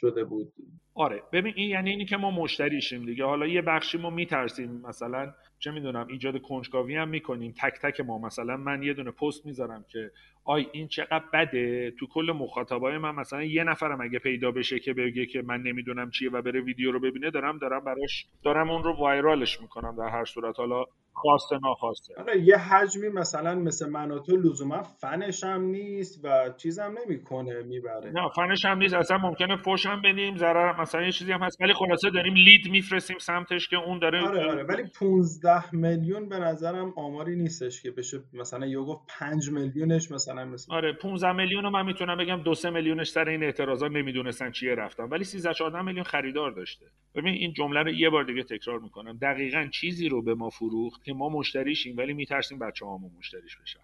شده 0.00 0.24
بود. 0.24 0.52
آره 0.94 1.22
ببین 1.32 1.52
این 1.56 1.70
یعنی 1.70 1.90
اینی 1.90 2.04
که 2.04 2.16
ما 2.16 2.30
مشتریشیم 2.30 3.06
دیگه. 3.06 3.24
حالا 3.24 3.46
یه 3.46 3.62
بخشی 3.62 3.98
ما 3.98 4.10
میترسیم. 4.10 4.82
مثلا 4.88 5.32
چه 5.58 5.70
می‌دونم 5.70 6.06
ایجاد 6.08 6.40
کنجکاوی 6.42 6.96
هم 6.96 7.08
می‌کنیم. 7.08 7.54
تک 7.62 7.78
تک 7.82 8.00
ما. 8.00 8.18
مثلا 8.18 8.56
من 8.56 8.82
یه 8.82 8.94
دونه 8.94 9.10
پست 9.10 9.46
می‌ذارم 9.46 9.84
که 9.88 10.10
آی 10.44 10.66
این 10.72 10.88
چقدر 10.88 11.24
بده؟ 11.32 11.90
تو 11.90 12.06
کل 12.06 12.32
مخاطبای 12.36 12.98
من 12.98 13.14
مثلا 13.14 13.42
یه 13.42 13.64
نفرم 13.64 14.00
اگه 14.00 14.18
پیدا 14.18 14.50
بشه 14.50 14.78
که 14.78 14.92
بگه 14.92 15.26
که 15.26 15.42
من 15.42 15.62
نمی‌دونم 15.62 16.10
چیه 16.10 16.30
و 16.30 16.42
بره 16.42 16.60
ویدیو 16.60 16.92
رو 16.92 17.00
ببینه 17.00 17.30
دارم 17.30 17.58
دارم 17.58 17.84
براش 17.84 18.26
دارم 18.42 18.70
اون 18.70 18.82
رو 18.82 18.92
وایرالش 18.92 19.60
می‌کنم 19.60 19.96
در 19.98 20.08
هر 20.08 20.24
صورت. 20.24 20.58
حالا 20.58 20.84
خواسته 21.18 21.58
ناخواسته 21.62 22.14
آره 22.18 22.40
یه 22.40 22.56
حجمی 22.56 23.08
مثلا 23.08 23.54
مثل 23.54 23.90
من 23.90 24.10
و 24.10 24.18
تو 24.18 24.36
لزوما 24.36 24.82
فنش 24.82 25.44
هم 25.44 25.62
نیست 25.62 26.24
و 26.24 26.50
چیزم 26.56 26.94
نمی‌کنه 27.04 27.62
می‌بره. 27.62 28.10
نه 28.10 28.28
فنش 28.36 28.64
هم 28.64 28.78
نیست. 28.78 28.94
اصلا 28.94 29.18
ممکنه 29.18 29.56
فوش 29.56 29.86
هم 29.86 30.02
بدیم 30.02 30.36
ضرر 30.36 30.80
مثلا 30.80 31.02
یه 31.02 31.12
چیزی 31.12 31.32
هم 31.32 31.42
هست. 31.42 31.60
ولی 31.60 31.72
خلاصه 31.72 32.10
داریم 32.10 32.34
لید 32.34 32.70
میفرستیم 32.70 33.18
سمتش 33.18 33.68
که 33.68 33.76
اون 33.76 33.98
داره 33.98 34.20
آره 34.28 34.50
آره. 34.50 34.62
ولی 34.62 34.82
15 35.00 35.74
میلیون 35.74 36.28
به 36.28 36.38
نظرم 36.38 36.92
آماری 36.96 37.36
نیستش 37.36 37.82
که 37.82 37.90
بشه 37.90 38.18
مثلا 38.32 38.66
یه 38.66 38.78
گفت 38.78 39.00
5 39.18 39.50
میلیونش 39.50 40.10
مثلا 40.10 40.44
مثلا 40.44 40.76
آره 40.76 40.92
15 40.92 41.32
میلیون 41.32 41.64
رو 41.64 41.70
من 41.70 41.86
می‌تونم 41.86 42.16
بگم 42.16 42.42
دو 42.42 42.54
سه 42.54 42.70
میلیونش 42.70 43.08
سر 43.08 43.28
این 43.28 43.42
اعتراضا 43.42 43.88
نمی‌دونستن 43.88 44.50
چیه 44.50 44.74
رفتن. 44.74 45.04
ولی 45.04 45.24
13 45.24 45.54
14 45.54 45.82
میلیون 45.82 46.04
خریدار 46.04 46.50
داشته. 46.50 46.86
ببین 47.14 47.34
این 47.34 47.52
جمله 47.52 47.82
رو 47.82 47.90
یه 47.90 48.10
بار 48.10 48.24
دیگه 48.24 48.42
تکرار 48.42 48.78
می‌کنم. 48.78 49.18
دقیقا 49.22 49.68
چیزی 49.72 50.08
رو 50.08 50.22
به 50.22 50.34
ما 50.34 50.50
فروخت 50.50 51.02
که 51.08 51.14
ما 51.14 51.28
مشتریشیم 51.28 51.96
ولی 51.96 52.12
میترسیم 52.12 52.58
بچه 52.58 52.86
هامون 52.86 53.10
مشتریش 53.18 53.56
بشن. 53.56 53.80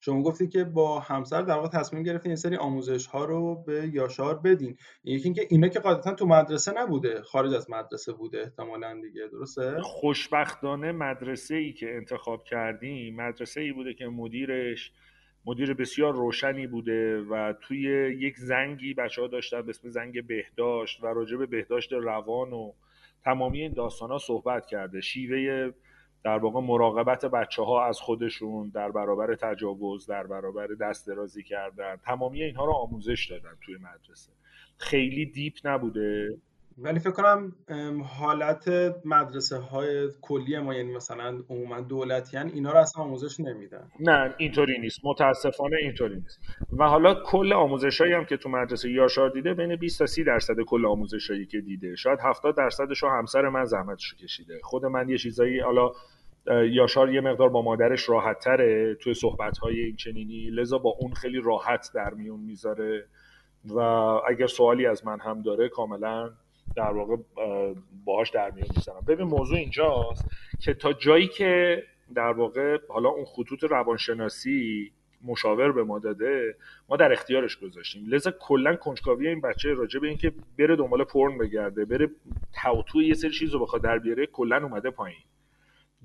شما 0.00 0.22
گفتی 0.22 0.48
که 0.48 0.64
با 0.64 1.00
همسر 1.00 1.42
در 1.42 1.54
واقع 1.54 1.68
تصمیم 1.68 2.02
گرفتین 2.02 2.30
این 2.30 2.36
سری 2.36 2.56
آموزش 2.56 3.06
ها 3.06 3.24
رو 3.24 3.54
به 3.66 3.90
یاشار 3.92 4.38
بدین. 4.38 4.76
یکی 5.04 5.24
اینکه 5.24 5.46
اینا 5.50 5.68
که 5.68 5.80
قاعدتا 5.80 6.14
تو 6.14 6.26
مدرسه 6.26 6.72
نبوده 6.72 7.22
خارج 7.22 7.54
از 7.54 7.70
مدرسه 7.70 8.12
بوده 8.12 8.40
احتمالا 8.40 9.00
دیگه 9.02 9.28
درسته؟ 9.32 9.80
خوشبختانه 9.82 10.92
مدرسه 10.92 11.54
ای 11.54 11.72
که 11.72 11.94
انتخاب 11.96 12.44
کردیم 12.44 13.16
مدرسه 13.16 13.60
ای 13.60 13.72
بوده 13.72 13.94
که 13.94 14.06
مدیرش 14.06 14.92
مدیر 15.46 15.74
بسیار 15.74 16.14
روشنی 16.14 16.66
بوده 16.66 17.20
و 17.20 17.52
توی 17.62 17.80
یک 18.20 18.36
زنگی 18.36 18.94
بچه 18.94 19.22
ها 19.22 19.28
داشتن 19.28 19.62
به 19.62 19.70
اسم 19.70 19.88
زنگ 19.88 20.26
بهداشت 20.26 21.02
و 21.02 21.06
راجع 21.06 21.36
به 21.36 21.46
بهداشت 21.46 21.92
روان 21.92 22.52
و 22.52 22.72
تمامی 23.24 23.62
این 23.62 23.72
داستان 23.72 24.10
ها 24.10 24.18
صحبت 24.18 24.66
کرده. 24.66 25.00
شیوه 25.00 25.72
در 26.24 26.38
واقع 26.38 26.60
مراقبت 26.60 27.24
بچه 27.24 27.62
ها 27.62 27.86
از 27.86 28.00
خودشون 28.00 28.68
در 28.68 28.90
برابر 28.90 29.34
تجاوز 29.34 30.06
در 30.06 30.26
برابر 30.26 30.66
دست 30.66 31.06
درازی 31.06 31.42
کردن 31.42 31.96
تمامی 31.96 32.42
اینها 32.42 32.64
رو 32.64 32.72
آموزش 32.72 33.30
دادن 33.30 33.56
توی 33.60 33.76
مدرسه. 33.76 34.32
خیلی 34.78 35.26
دیپ 35.26 35.54
نبوده؟ 35.64 36.38
ولی 36.82 36.98
فکر 36.98 37.10
کنم 37.10 37.52
حالت 38.04 38.68
مدرسه 39.04 39.56
های 39.56 40.08
کلی 40.22 40.58
ما 40.58 40.74
یعنی 40.74 40.92
مثلا 40.92 41.42
عموما 41.50 41.80
دولتیان 41.80 42.48
اینا 42.48 42.72
رو 42.72 42.78
اصلا 42.78 43.04
آموزش 43.04 43.40
نمیدن. 43.40 43.90
نه 44.00 44.34
اینطوری 44.38 44.78
نیست. 44.78 45.00
متاسفانه 45.04 45.76
اینطوری 45.82 46.14
نیست. 46.14 46.40
و 46.78 46.84
حالا 46.84 47.14
کل 47.14 47.52
آموزش 47.52 48.00
هایی 48.00 48.12
هم 48.12 48.24
که 48.24 48.36
تو 48.36 48.48
مدرسه 48.48 48.90
یاشار 48.90 49.30
دیده 49.30 49.54
بین 49.54 49.76
20 49.76 49.98
تا 49.98 50.06
30 50.06 50.24
درصد 50.24 50.54
کل 50.66 50.86
آموزش 50.86 51.30
هایی 51.30 51.46
که 51.46 51.60
دیده. 51.60 51.96
شاید 51.96 52.18
70 52.22 52.56
درصدش 52.56 53.04
همسر 53.04 53.48
من 53.48 53.64
زحمتش 53.64 54.14
کشیده. 54.14 54.60
خود 54.62 54.86
من 54.86 55.08
یه 55.08 55.18
چیزایی 55.18 55.60
حالا 55.60 55.92
یاشار 56.70 57.14
یه 57.14 57.20
مقدار 57.20 57.48
با 57.48 57.62
مادرش 57.62 58.08
راحت 58.08 58.38
تره 58.38 58.94
توی 58.94 59.14
صحبت 59.14 59.58
های 59.58 59.80
این 59.80 59.96
چنینی. 59.96 60.50
لذا 60.50 60.78
با 60.78 60.90
اون 61.00 61.12
خیلی 61.12 61.40
راحت 61.44 61.90
در 61.94 62.14
میون 62.14 62.40
می‌ذاره. 62.40 63.06
و 63.64 63.78
اگر 64.28 64.46
سوالی 64.46 64.86
از 64.86 65.06
من 65.06 65.20
هم 65.20 65.42
داره 65.42 65.68
کاملا 65.68 66.30
در 66.76 66.92
واقع 66.92 67.16
باهاش 68.04 68.30
در 68.30 68.50
میون 68.50 68.68
می‌زنم 68.76 69.04
ببین 69.08 69.26
موضوع 69.26 69.58
اینجاست 69.58 70.24
که 70.60 70.74
تا 70.74 70.92
جایی 70.92 71.28
که 71.28 71.82
در 72.14 72.32
واقع 72.32 72.78
حالا 72.88 73.08
اون 73.08 73.24
خطوط 73.24 73.64
روانشناسی 73.64 74.92
مشاور 75.24 75.72
به 75.72 75.84
ما 75.84 75.98
داده 75.98 76.56
ما 76.88 76.96
در 76.96 77.12
اختیارش 77.12 77.56
گذاشتیم. 77.56 78.06
لذا 78.06 78.30
کلا 78.30 78.76
کنجکاوی 78.76 79.28
این 79.28 79.40
بچه 79.40 79.74
راجع 79.74 80.00
به 80.00 80.08
اینکه 80.08 80.32
بره 80.58 80.76
دنبال 80.76 81.04
پرن 81.04 81.38
بگرده 81.38 81.84
بره 81.84 82.10
توتو 82.62 83.02
یه 83.02 83.14
سری 83.14 83.30
چیز 83.30 83.52
رو 83.52 83.60
بخواد 83.60 83.82
در 83.82 83.98
بیاره 83.98 84.26
کلا 84.26 84.56
اومده 84.56 84.90
پایین. 84.90 85.18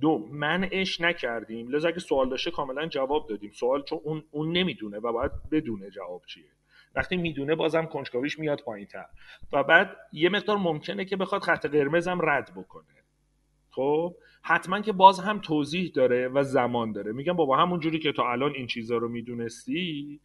دو 0.01 0.27
منعش 0.31 1.01
نکردیم. 1.01 1.69
لذا 1.69 1.87
اگه 1.87 1.99
سوال 1.99 2.29
داشته 2.29 2.51
کاملا 2.51 2.87
جواب 2.87 3.27
دادیم. 3.29 3.51
سوال 3.51 3.83
چون 3.83 3.99
اون 4.03 4.23
اون 4.31 4.51
نمی‌دونه 4.51 4.97
و 4.97 5.11
باید 5.11 5.31
بدونه 5.51 5.89
جواب 5.89 6.21
چیه. 6.27 6.43
وقتی 6.95 7.17
می‌دونه 7.17 7.55
بازم 7.55 7.85
کنجکاویش 7.85 8.39
میاد 8.39 8.61
پایین 8.61 8.87
تر 8.87 9.05
و 9.53 9.63
بعد 9.63 9.97
یه 10.13 10.29
مقدار 10.29 10.57
ممکنه 10.57 11.05
که 11.05 11.15
بخواد 11.15 11.41
خط 11.41 11.65
قرمزم 11.65 12.19
رد 12.21 12.51
بکنه. 12.55 12.85
خب؟ 13.69 14.15
حتما 14.41 14.81
که 14.81 14.91
باز 14.91 15.19
هم 15.19 15.39
توضیح 15.39 15.91
داره 15.95 16.27
و 16.27 16.43
زمان 16.43 16.91
داره. 16.91 17.11
میگم 17.11 17.33
بابا 17.33 17.57
همون 17.57 17.79
جوری 17.79 17.99
که 17.99 18.11
تا 18.11 18.31
الان 18.31 18.53
این 18.55 18.67
چیزا 18.67 18.97
رو 18.97 19.09
می‌دونستی 19.09 20.19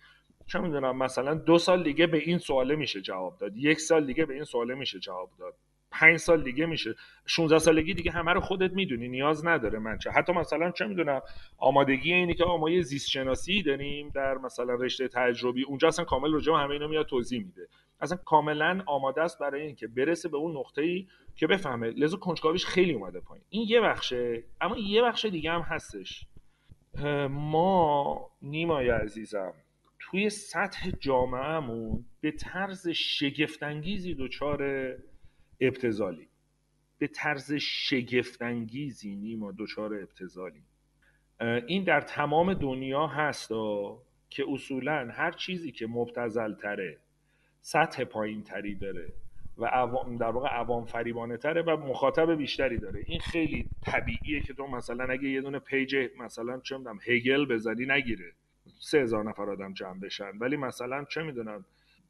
چه 0.46 0.58
می‌دونم 0.58 0.98
مثلا 0.98 1.34
دو 1.34 1.58
سال 1.58 1.82
دیگه 1.82 2.06
به 2.06 2.18
این 2.18 2.38
سواله 2.38 2.76
میشه 2.76 3.00
جواب 3.00 3.38
داد. 3.38 3.56
یک 3.56 3.80
سال 3.80 4.06
دیگه 4.06 4.26
به 4.26 4.34
این 4.34 4.44
سواله 4.44 4.74
میشه 4.74 4.98
جواب 4.98 5.30
داد. 5.38 5.54
پنج 5.90 6.16
سال 6.16 6.42
دیگه 6.42 6.66
میشه. 6.66 6.94
16 7.26 7.58
سالگی 7.58 7.94
دیگه 7.94 8.10
همه 8.10 8.32
رو 8.32 8.40
خودت 8.40 8.72
می‌دونی 8.72 9.08
نیاز 9.08 9.46
نداره 9.46 9.78
من 9.78 9.98
چه. 9.98 10.10
حتی 10.10 10.32
مثلا 10.32 10.70
چه 10.70 10.86
می‌دونم 10.86 11.20
آمادگی 11.58 12.12
اینی 12.12 12.34
که 12.34 12.44
ما 12.44 12.70
یه 12.70 12.82
زیست 12.82 13.10
شناسی 13.10 13.62
داریم 13.62 14.10
در 14.14 14.34
مثلا 14.34 14.74
رشته 14.74 15.08
تجربی 15.08 15.64
اونجا 15.64 15.88
اصلا 15.88 16.04
کامل 16.04 16.32
راجع 16.32 16.52
همه 16.52 16.70
اینا 16.70 16.86
میاد 16.86 17.06
توضیح 17.06 17.44
میده. 17.44 17.68
اصلا 18.00 18.18
کاملا 18.24 18.82
آماده 18.86 19.22
است 19.22 19.38
برای 19.38 19.62
اینکه 19.62 19.86
برسه 19.86 20.28
به 20.28 20.36
اون 20.36 20.56
نقطه 20.56 20.82
ای 20.82 21.06
که 21.36 21.46
بفهمه. 21.46 21.90
لذا 21.90 22.16
کنجکاویش 22.16 22.66
خیلی 22.66 22.92
اومده 22.92 23.20
پایین. 23.20 23.44
این 23.48 23.66
یه 23.68 23.80
بخشه 23.80 24.44
اما 24.60 24.78
یه 24.78 25.02
بخش 25.02 25.24
دیگه 25.24 25.50
هم 25.50 25.60
هستش. 25.60 26.26
ما 27.30 28.30
نیمای 28.42 28.88
عزیزم 28.88 29.52
توی 30.00 30.30
سطح 30.30 30.90
جامعهمون 31.00 32.04
به 32.20 32.30
طرز 32.30 32.88
شگفتانگیزی 32.88 34.14
دچار 34.14 34.58
ابتزالی 35.60 36.28
به 36.98 37.06
طرز 37.06 37.52
شگفتانگیزی 37.52 39.16
نیما 39.16 39.54
دچار 39.58 39.94
ابتزالی 39.94 40.62
این 41.40 41.84
در 41.84 42.00
تمام 42.00 42.54
دنیا 42.54 43.06
هست 43.06 43.48
که 44.30 44.44
اصولا 44.48 45.08
هر 45.12 45.32
چیزی 45.32 45.72
که 45.72 45.86
مبتزل 45.86 46.54
تره 46.54 46.98
سطح 47.60 48.04
پایین 48.04 48.42
تری 48.42 48.74
داره 48.74 49.12
و 49.58 49.64
عوام 49.64 50.16
در 50.16 50.30
واقع 50.30 50.48
عوام 50.48 50.84
فریبانه 50.84 51.36
تره 51.36 51.62
و 51.62 51.76
مخاطب 51.76 52.34
بیشتری 52.34 52.78
داره. 52.78 53.02
این 53.06 53.20
خیلی 53.20 53.68
طبیعیه 53.82 54.40
که 54.40 54.54
تو 54.54 54.66
مثلا 54.66 55.04
اگه 55.04 55.28
یه 55.28 55.40
دونه 55.40 55.58
پیج 55.58 55.96
مثلا 56.18 56.60
چه 56.60 56.76
می‌دونم 56.76 56.98
هگل 57.06 57.46
بزنی 57.46 57.86
نگیره. 57.86 58.32
سه 58.80 58.98
هزار 58.98 59.24
نفر 59.24 59.50
آدم 59.50 59.74
جمع 59.74 60.00
بشن. 60.00 60.38
ولی 60.38 60.56
مثلا 60.56 61.04
چه 61.04 61.22
می‌دونم 61.22 61.64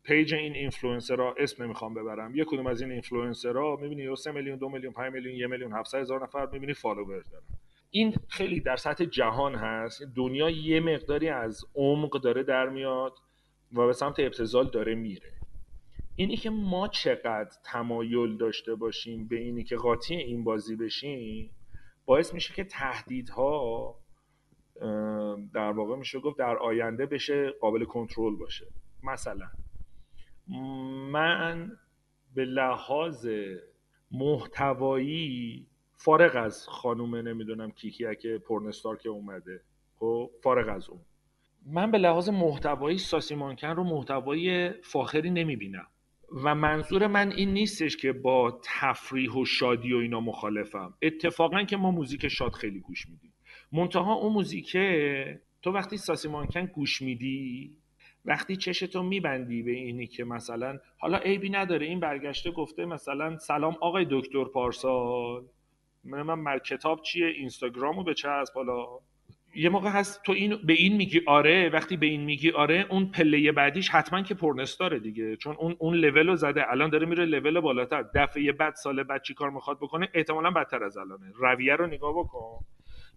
page 0.08 0.34
این 0.34 0.54
اینفلوئنسرها 0.54 1.34
اسم 1.38 1.64
نمی‌خوام 1.64 1.94
ببرم. 1.94 2.34
یک 2.34 2.46
کدوم 2.46 2.66
از 2.66 2.80
این 2.80 2.92
اینفلوئنسرها 2.92 3.76
می‌بینی 3.76 4.16
3 4.16 4.32
میلیون 4.32 4.58
دو 4.58 4.68
میلیون 4.68 4.92
5 4.92 5.12
میلیون 5.12 5.34
1 5.34 5.46
میلیون 5.50 5.72
700 5.72 5.98
هزار 5.98 6.22
نفر 6.22 6.46
می‌بینی 6.52 6.74
follower 6.74 7.22
دارن. 7.30 7.44
این 7.90 8.14
خیلی 8.28 8.60
در 8.60 8.76
سطح 8.76 9.04
جهان 9.04 9.54
هست. 9.54 10.02
دنیا 10.16 10.50
یه 10.50 10.80
مقداری 10.80 11.28
از 11.28 11.64
عمق 11.74 12.20
داره 12.20 12.42
در 12.42 12.68
میاد 12.68 13.12
و 13.72 13.86
به 13.86 13.92
سمت 13.92 14.20
ابتذال 14.20 14.70
داره 14.70 14.94
میره. 14.94 15.32
اینی 16.16 16.36
که 16.36 16.50
ما 16.50 16.88
چقدر 16.88 17.50
تمایل 17.64 18.36
داشته 18.36 18.74
باشیم 18.74 19.28
به 19.28 19.36
اینی 19.36 19.64
که 19.64 19.76
قاطی 19.76 20.14
این 20.14 20.44
بازی 20.44 20.76
بشیم 20.76 21.50
باعث 22.04 22.34
میشه 22.34 22.54
که 22.54 22.64
تهدیدها 22.64 23.94
در 25.54 25.72
واقع 25.72 25.96
میشه 25.96 26.20
گفت 26.20 26.38
در 26.38 26.56
آینده 26.56 27.06
بشه 27.06 27.50
قابل 27.60 27.84
کنترل 27.84 28.36
باشه. 28.36 28.66
مثلا 29.02 29.46
من 31.10 31.72
به 32.34 32.44
لحاظ 32.44 33.26
محتوایی 34.10 35.66
فارغ 35.96 36.36
از 36.36 36.68
خانوم 36.68 37.16
نمی‌دونم 37.16 37.70
کیکیه 37.70 38.14
که 38.14 38.38
پرنستار 38.38 38.96
که 38.96 39.08
اومده. 39.08 39.60
خب 39.96 40.30
فارغ 40.42 40.76
از 40.76 40.88
اون. 40.88 41.00
من 41.66 41.90
به 41.90 41.98
لحاظ 41.98 42.28
محتوایی 42.28 42.98
ساسی 42.98 43.34
مانکن 43.34 43.68
رو 43.68 43.84
محتوایی 43.84 44.70
فاخری 44.70 45.30
نمی‌بینم. 45.30 45.86
و 46.44 46.54
منظور 46.54 47.06
من 47.06 47.32
این 47.32 47.52
نیستش 47.52 47.96
که 47.96 48.12
با 48.12 48.60
تفریح 48.64 49.30
و 49.30 49.44
شادی 49.44 49.92
و 49.92 49.96
اینا 49.96 50.20
مخالفم. 50.20 50.94
اتفاقا 51.02 51.62
که 51.62 51.76
ما 51.76 51.90
موزیک 51.90 52.28
شاد 52.28 52.52
خیلی 52.52 52.80
گوش 52.80 53.08
میدیم. 53.08 53.32
منتها 53.72 54.14
اون 54.14 54.32
موزیکه 54.32 55.40
تو 55.62 55.72
وقتی 55.72 55.96
ساسی 55.96 56.28
مانکن 56.28 56.66
گوش 56.66 57.02
میدی 57.02 57.76
وقتی 58.28 58.56
چشتو 58.56 59.02
میبندی 59.02 59.62
به 59.62 59.70
اینی 59.70 60.06
که 60.06 60.24
مثلا 60.24 60.78
حالا 60.98 61.18
عیبی 61.18 61.50
نداره 61.50 61.86
این 61.86 62.00
برگشته 62.00 62.50
گفته 62.50 62.84
مثلا 62.84 63.38
سلام 63.38 63.76
آقای 63.80 64.06
دکتر 64.10 64.44
پارسال. 64.44 65.42
من 66.04 66.22
من 66.22 66.58
کتاب 66.58 67.02
چیه؟ 67.02 67.26
اینستاگرامو 67.26 68.04
به 68.04 68.14
چسب 68.14 68.54
حالا. 68.54 68.86
یه 69.54 69.68
موقع 69.68 69.88
هست 69.90 70.22
تو 70.22 70.32
این 70.32 70.56
به 70.66 70.72
این 70.72 70.96
میگی 70.96 71.20
آره 71.26 71.68
وقتی 71.68 71.96
به 71.96 72.06
این 72.06 72.24
میگی 72.24 72.50
آره 72.50 72.86
اون 72.90 73.06
پله 73.06 73.52
بعدیش 73.52 73.88
حتما 73.88 74.22
که 74.22 74.34
پرنستاره 74.34 74.98
دیگه. 74.98 75.36
چون 75.36 75.56
اون 75.58 75.76
اون 75.78 75.94
لول 75.94 76.34
زده. 76.34 76.70
الان 76.70 76.90
داره 76.90 77.06
میره 77.06 77.24
لول 77.24 77.60
بالاتر. 77.60 78.04
دفعه 78.14 78.52
بعد 78.52 78.74
سال 78.74 79.02
بعد 79.02 79.22
چی 79.22 79.34
کار 79.34 79.50
می‌خواد 79.50 79.76
بکنه؟ 79.76 80.08
احتمالا 80.14 80.50
بدتر 80.50 80.84
از 80.84 80.96
الانه. 80.96 81.32
رویه 81.34 81.76
رو 81.76 81.86
نگاه 81.86 82.12
بکن. 82.12 82.64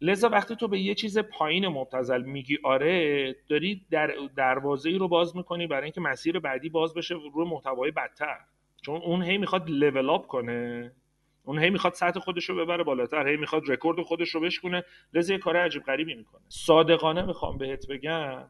لذا 0.01 0.29
وقتی 0.29 0.55
تو 0.55 0.67
به 0.67 0.79
یه 0.79 0.95
چیز 0.95 1.19
پایین 1.19 1.67
مبتزل 1.67 2.21
میگی 2.21 2.57
آره 2.63 3.35
داری 3.49 3.85
در 3.91 4.13
دروازه 4.35 4.89
ای 4.89 4.97
رو 4.97 5.07
باز 5.07 5.35
می‌کنی 5.35 5.67
برای 5.67 5.83
اینکه 5.83 6.01
مسیر 6.01 6.39
بعدی 6.39 6.69
باز 6.69 6.93
بشه 6.93 7.15
روی 7.33 7.45
محتوای 7.47 7.91
بدتر. 7.91 8.37
چون 8.81 9.01
اون 9.01 9.23
هی 9.23 9.37
می‌خواد 9.37 9.69
لول 9.69 10.09
اپ 10.09 10.27
کنه. 10.27 10.91
اون 11.43 11.59
هی 11.59 11.69
می‌خواد 11.69 11.93
سطح 11.93 12.19
خودش 12.19 12.45
رو 12.45 12.55
ببره 12.55 12.83
بالاتر 12.83 13.27
هی 13.27 13.37
می‌خواد 13.37 13.69
رکورد 13.69 14.01
خودش 14.01 14.29
رو 14.29 14.41
بشکنه 14.41 14.83
لذا 15.13 15.33
یه 15.33 15.39
کار 15.39 15.57
عجیب 15.57 15.83
غریبی 15.83 16.13
می‌کنه. 16.13 16.41
صادقانه 16.49 17.21
می‌خوام 17.21 17.57
بهت 17.57 17.87
بگم 17.87 18.43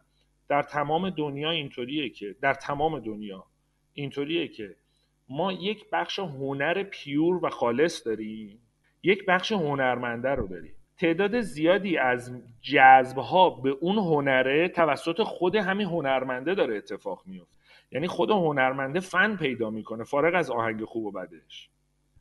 در 0.48 0.62
تمام 0.64 1.10
دنیا 1.10 1.50
اینطوریه 1.50 2.10
که 2.10 2.36
در 2.42 2.54
تمام 2.54 3.00
دنیا 3.00 3.46
اینطوریه 3.94 4.48
که 4.48 4.76
ما 5.30 5.54
یک 5.54 5.90
بخش 5.92 6.20
هنر 6.20 6.84
پیور 6.84 7.46
و 7.46 7.50
خالص 7.50 8.08
داریم. 8.08 8.60
یک 9.04 9.26
بخش 9.26 9.52
هنرمنده 9.52 10.30
رو 10.30 10.48
داریم. 10.48 10.74
تعداد 11.02 11.42
زیادی 11.42 11.98
از 11.98 12.42
جذب 12.62 13.18
ها 13.18 13.50
به 13.50 13.70
اون 13.70 13.98
هنره 13.98 14.68
توسط 14.68 15.22
خود 15.22 15.56
همین 15.56 15.88
هنرمنده 15.88 16.56
داره 16.56 16.78
اتفاق 16.78 17.24
میفته. 17.26 17.56
یعنی 17.92 18.08
خود 18.08 18.32
هنرمنده 18.32 19.00
فن 19.00 19.36
پیدا 19.36 19.70
می‌کنه 19.70 20.04
فارغ 20.04 20.36
از 20.36 20.52
آهنگ 20.52 20.84
خوب 20.84 21.06
و 21.06 21.12
بدش. 21.12 21.70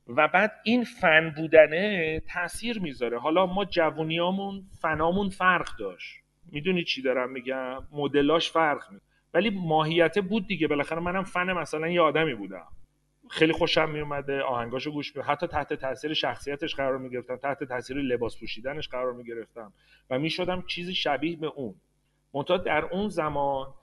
و 0.09 0.29
بعد 0.29 0.53
این 0.65 0.85
فن 0.85 1.35
بودنه 1.37 2.21
تاثیر 2.35 2.81
می‌ذاره. 2.81 3.19
حالا 3.19 3.47
ما 3.47 3.65
جوونیامون 3.65 4.63
فنامون 4.83 5.29
فرق 5.29 5.69
داشت. 5.79 6.17
می‌دونی 6.53 6.85
چی 6.85 7.03
دارم 7.03 7.31
میگم؟ 7.31 7.83
مدلاش 7.93 8.51
فرق 8.51 8.93
می 8.93 8.99
ولی 9.35 9.51
ماهیت 9.51 10.19
بود 10.19 10.47
دیگه. 10.47 10.69
بالاخره 10.69 11.01
منم 11.01 11.25
فن 11.25 11.53
مثلا 11.53 11.89
یه 11.89 12.01
آدمی 12.01 12.35
بودم. 12.35 12.67
خیلی 13.31 13.53
خوشم 13.53 13.91
میومده 13.91 14.43
آهنگاشو 14.43 14.91
گوش 14.91 15.17
می 15.17 15.23
حتی 15.23 15.47
تحت 15.47 15.73
تاثیر 15.75 16.15
شخصیتش 16.15 16.75
قرار 16.75 16.99
می‌گرفتم 16.99 17.37
تحت 17.37 17.65
تاثیر 17.65 17.97
لباس 17.97 18.41
پوشیدنش 18.41 18.89
قرار 18.89 19.13
می‌گرفتم 19.13 19.73
و 20.11 20.19
می‌شدم 20.19 20.65
چیزی 20.67 20.95
شبیه 20.95 21.37
به 21.37 21.47
اون. 21.47 21.75
منتها 22.35 22.57
در 22.57 22.85
اون 22.85 23.09
زمان 23.09 23.75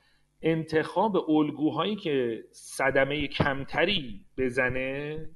انتخاب 0.42 1.30
الگوهایی 1.30 1.96
که 1.96 2.44
صدمه 2.52 3.28
کمتری 3.28 4.26
بزنه 4.38 5.30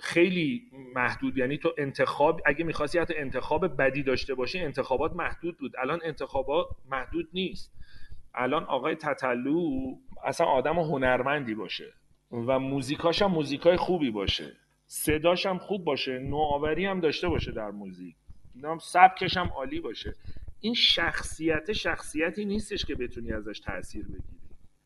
خیلی 0.00 0.62
محدود. 0.94 1.38
یعنی 1.38 1.58
تو 1.58 1.74
انتخاب 1.78 2.40
اگه 2.46 2.64
می‌خواستی 2.64 2.98
حتی 2.98 3.14
انتخاب 3.16 3.76
بدی 3.76 4.02
داشته 4.02 4.34
باشی 4.34 4.58
انتخابات 4.58 5.12
محدود 5.12 5.58
بود. 5.58 5.72
الان 5.78 6.00
انتخابات 6.04 6.66
محدود 6.90 7.28
نیست. 7.32 7.72
الان 8.34 8.64
آقای 8.64 8.94
تطلو 8.94 9.70
اصلا 10.24 10.46
آدم 10.46 10.78
هنرمندی 10.78 11.54
باشه. 11.54 11.92
و 12.32 12.58
موزیکاش 12.58 13.22
هم 13.22 13.30
موزیکای 13.30 13.76
خوبی 13.76 14.10
باشه. 14.10 14.52
صداش 14.86 15.46
هم 15.46 15.58
خوب 15.58 15.84
باشه. 15.84 16.18
نوآوری 16.18 16.86
هم 16.86 17.00
داشته 17.00 17.28
باشه 17.28 17.52
در 17.52 17.70
موزیک. 17.70 18.14
سبکش 18.80 19.36
هم 19.36 19.46
عالی 19.46 19.80
باشه. 19.80 20.14
این 20.60 20.74
شخصیت 20.74 21.72
شخصیتی 21.72 22.44
نیستش 22.44 22.84
که 22.84 22.94
بتونی 22.94 23.32
ازش 23.32 23.60
تاثیر 23.60 24.04
بگیری. 24.04 24.22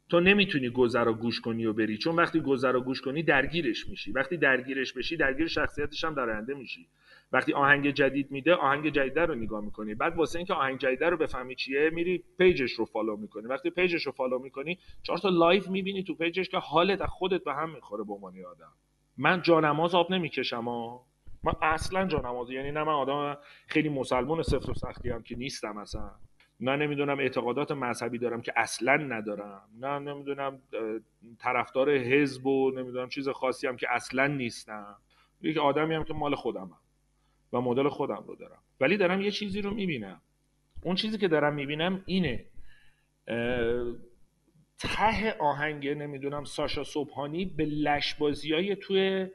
تو 0.09 0.21
نمی‌تونی 0.21 0.71
گذرا 0.71 1.13
گوش 1.13 1.41
کنی 1.41 1.67
و 1.67 1.73
بری. 1.73 1.99
چون 1.99 2.17
وقتی 2.17 2.41
گذرا 2.41 2.81
گوش 2.81 3.01
کنی 3.01 3.23
درگیرش 3.23 3.89
میشی. 3.89 4.13
وقتی 4.13 4.37
درگیرش 4.37 4.93
بشی 4.93 5.17
درگیر 5.17 5.47
شخصیتش 5.47 6.05
هم 6.05 6.15
درنده 6.15 6.55
میشی. 6.55 6.87
وقتی 7.33 7.53
آهنگ 7.53 7.91
جدید 7.91 8.31
میده 8.31 8.55
آهنگ 8.55 8.89
جدید 8.89 9.19
رو 9.19 9.35
نگاه 9.35 9.61
می‌کنی. 9.61 9.95
بعد 9.95 10.17
واسه 10.17 10.39
اینکه 10.39 10.55
آهنگ 10.55 10.79
جدید 10.79 11.05
رو 11.05 11.17
بفهمی 11.17 11.55
چیه 11.55 11.91
میری 11.91 12.25
page 12.39 12.62
ش 12.62 12.73
رو 12.73 12.85
follow 12.85 13.17
می‌کنی. 13.17 13.47
وقتی 13.47 13.71
page 13.71 13.95
ش 13.95 14.07
رو 14.07 14.13
follow 14.13 14.39
می‌کنی 14.39 14.79
چهار 15.03 15.19
تا 15.19 15.29
live 15.29 15.71
می‌بینی 15.71 16.05
تو 16.05 16.15
page 16.15 16.38
ش 16.38 16.49
که 16.49 16.59
حالت 16.59 17.01
از 17.01 17.09
خودت 17.09 17.45
به 17.45 17.55
هم 17.55 17.71
می‌خوره 17.71 18.05
به 18.05 18.13
عنوان 18.13 18.35
آدم. 18.51 18.73
من 19.17 19.43
جانماز 19.43 19.95
آب 19.95 20.13
نمی‌کشم 20.13 20.65
ها 20.65 21.07
من 21.43 21.53
اصلا 21.63 22.07
جانماز 22.07 22.51
یعنی 22.51 22.71
نه 22.71 22.85
من 22.85 22.93
آدم 22.93 23.39
خیلی 23.67 23.89
مسلمان 23.89 24.43
سفت 24.43 24.69
و 24.69 24.75
سختی 24.75 25.11
هم 25.11 25.23
که 25.23 25.37
نیستم 25.37 25.77
اصلا. 25.79 26.11
نه 26.61 26.77
نمی‌دونم 26.77 27.19
اعتقادات 27.19 27.73
مذهبی 27.73 28.19
دارم 28.19 28.43
که 28.43 28.53
اصلا 28.57 28.97
ندارم. 28.97 29.63
نه 29.81 29.99
نمی‌دونم 29.99 30.63
طرفدار 31.39 31.91
حزب 31.91 32.47
و 32.47 32.71
نمی‌دونم 32.71 33.09
چیز 33.09 33.29
خاصی 33.29 33.67
هم 33.67 33.77
که 33.77 33.87
اصلا 33.91 34.27
نیستم. 34.27 34.97
یک 35.43 35.59
آدمی 35.59 35.95
هم 35.95 36.05
که 36.05 36.15
مال 36.15 36.35
خودمم. 36.35 36.79
و 37.57 37.61
مدل 37.61 37.89
خودم 37.89 38.25
رو 38.27 38.37
دارم. 38.37 38.63
ولی 38.81 38.97
دارم 38.97 39.21
یه 39.21 39.31
چیزی 39.31 39.61
رو 39.63 39.71
می‌بینم. 39.75 40.21
اون 40.83 40.95
چیزی 40.95 41.19
که 41.19 41.29
دارم 41.29 41.55
می‌بینم 41.55 42.03
اینه 42.07 42.45
ته 44.79 45.37
آهنگ 45.39 45.89
نمی‌دونم 45.89 46.45
ساشا 46.45 46.85
سبحانی 46.85 47.45
به 47.45 47.65
لشبازی 47.65 48.53
های 48.53 48.77
توی 48.77 49.27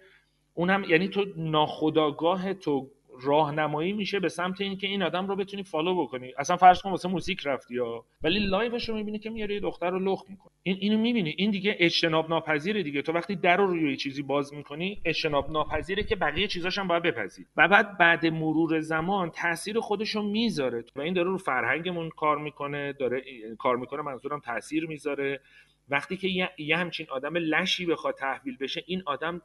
اونم 0.54 0.84
یعنی 0.84 1.08
تو 1.08 1.26
ناخودآگاه 1.38 2.54
تو 2.54 2.92
راهنمایی 3.24 3.94
میشه 3.94 4.20
به 4.20 4.30
سمت 4.30 4.62
اینکه 4.62 4.88
این 4.88 5.04
آدم 5.04 5.28
رو 5.28 5.36
بتونی 5.36 5.64
follow 5.64 6.04
بکنی. 6.04 6.34
اصلا 6.38 6.58
فرض 6.58 6.82
کن 6.82 6.90
واسه 6.90 7.10
موزیک 7.10 7.48
رفتی 7.48 7.76
یا 7.76 8.06
ولی 8.24 8.40
live 8.40 8.73
ش 8.73 8.90
رو 8.90 8.96
می‌بینی 8.96 9.20
که 9.20 9.30
میاره 9.30 9.54
یه 9.54 9.60
دختر 9.60 9.90
رو 9.90 10.00
لخت 10.00 10.30
می‌کنه 10.30 10.52
این 10.64 10.78
اینو 10.80 10.98
می‌بینی. 10.98 11.36
این 11.38 11.52
دیگه 11.52 11.76
اجتناب 11.80 12.30
ناپذیره 12.30 12.84
دیگه. 12.84 13.02
تو 13.02 13.12
وقتی 13.12 13.36
در 13.36 13.58
رو 13.58 13.68
روی 13.68 13.98
چیزی 13.98 14.22
باز 14.22 14.54
می‌کنی 14.54 15.02
اجتناب 15.06 15.52
ناپذیره 15.52 16.04
که 16.04 16.16
بقیه 16.16 16.48
چیزاش 16.48 16.78
هم 16.78 16.88
باید 16.88 17.04
بپذیر 17.04 17.46
و 17.58 17.68
بعد 17.68 17.98
بعد 17.98 18.26
مرور 18.26 18.80
زمان 18.80 19.30
تاثیر 19.30 19.80
خودش 19.80 20.10
رو 20.10 20.24
می‌ذاره. 20.24 20.84
و 20.96 21.02
این 21.02 21.14
داره 21.14 21.30
رو 21.30 21.38
فرهنگمون 21.38 22.10
کار 22.10 22.38
می‌کنه 22.38 22.94
داره 22.94 23.24
کار 23.60 23.78
می‌کنه 23.78 24.02
منظورم 24.02 24.40
تاثیر 24.40 24.88
می‌ذاره. 24.88 25.42
وقتی 25.90 26.18
که 26.18 26.50
یه 26.58 26.78
همچین 26.78 27.08
آدم 27.10 27.38
لشی 27.38 27.86
بخواد 27.86 28.16
تحویل 28.16 28.58
بشه 28.58 28.84
این 28.86 29.04
آدم 29.06 29.42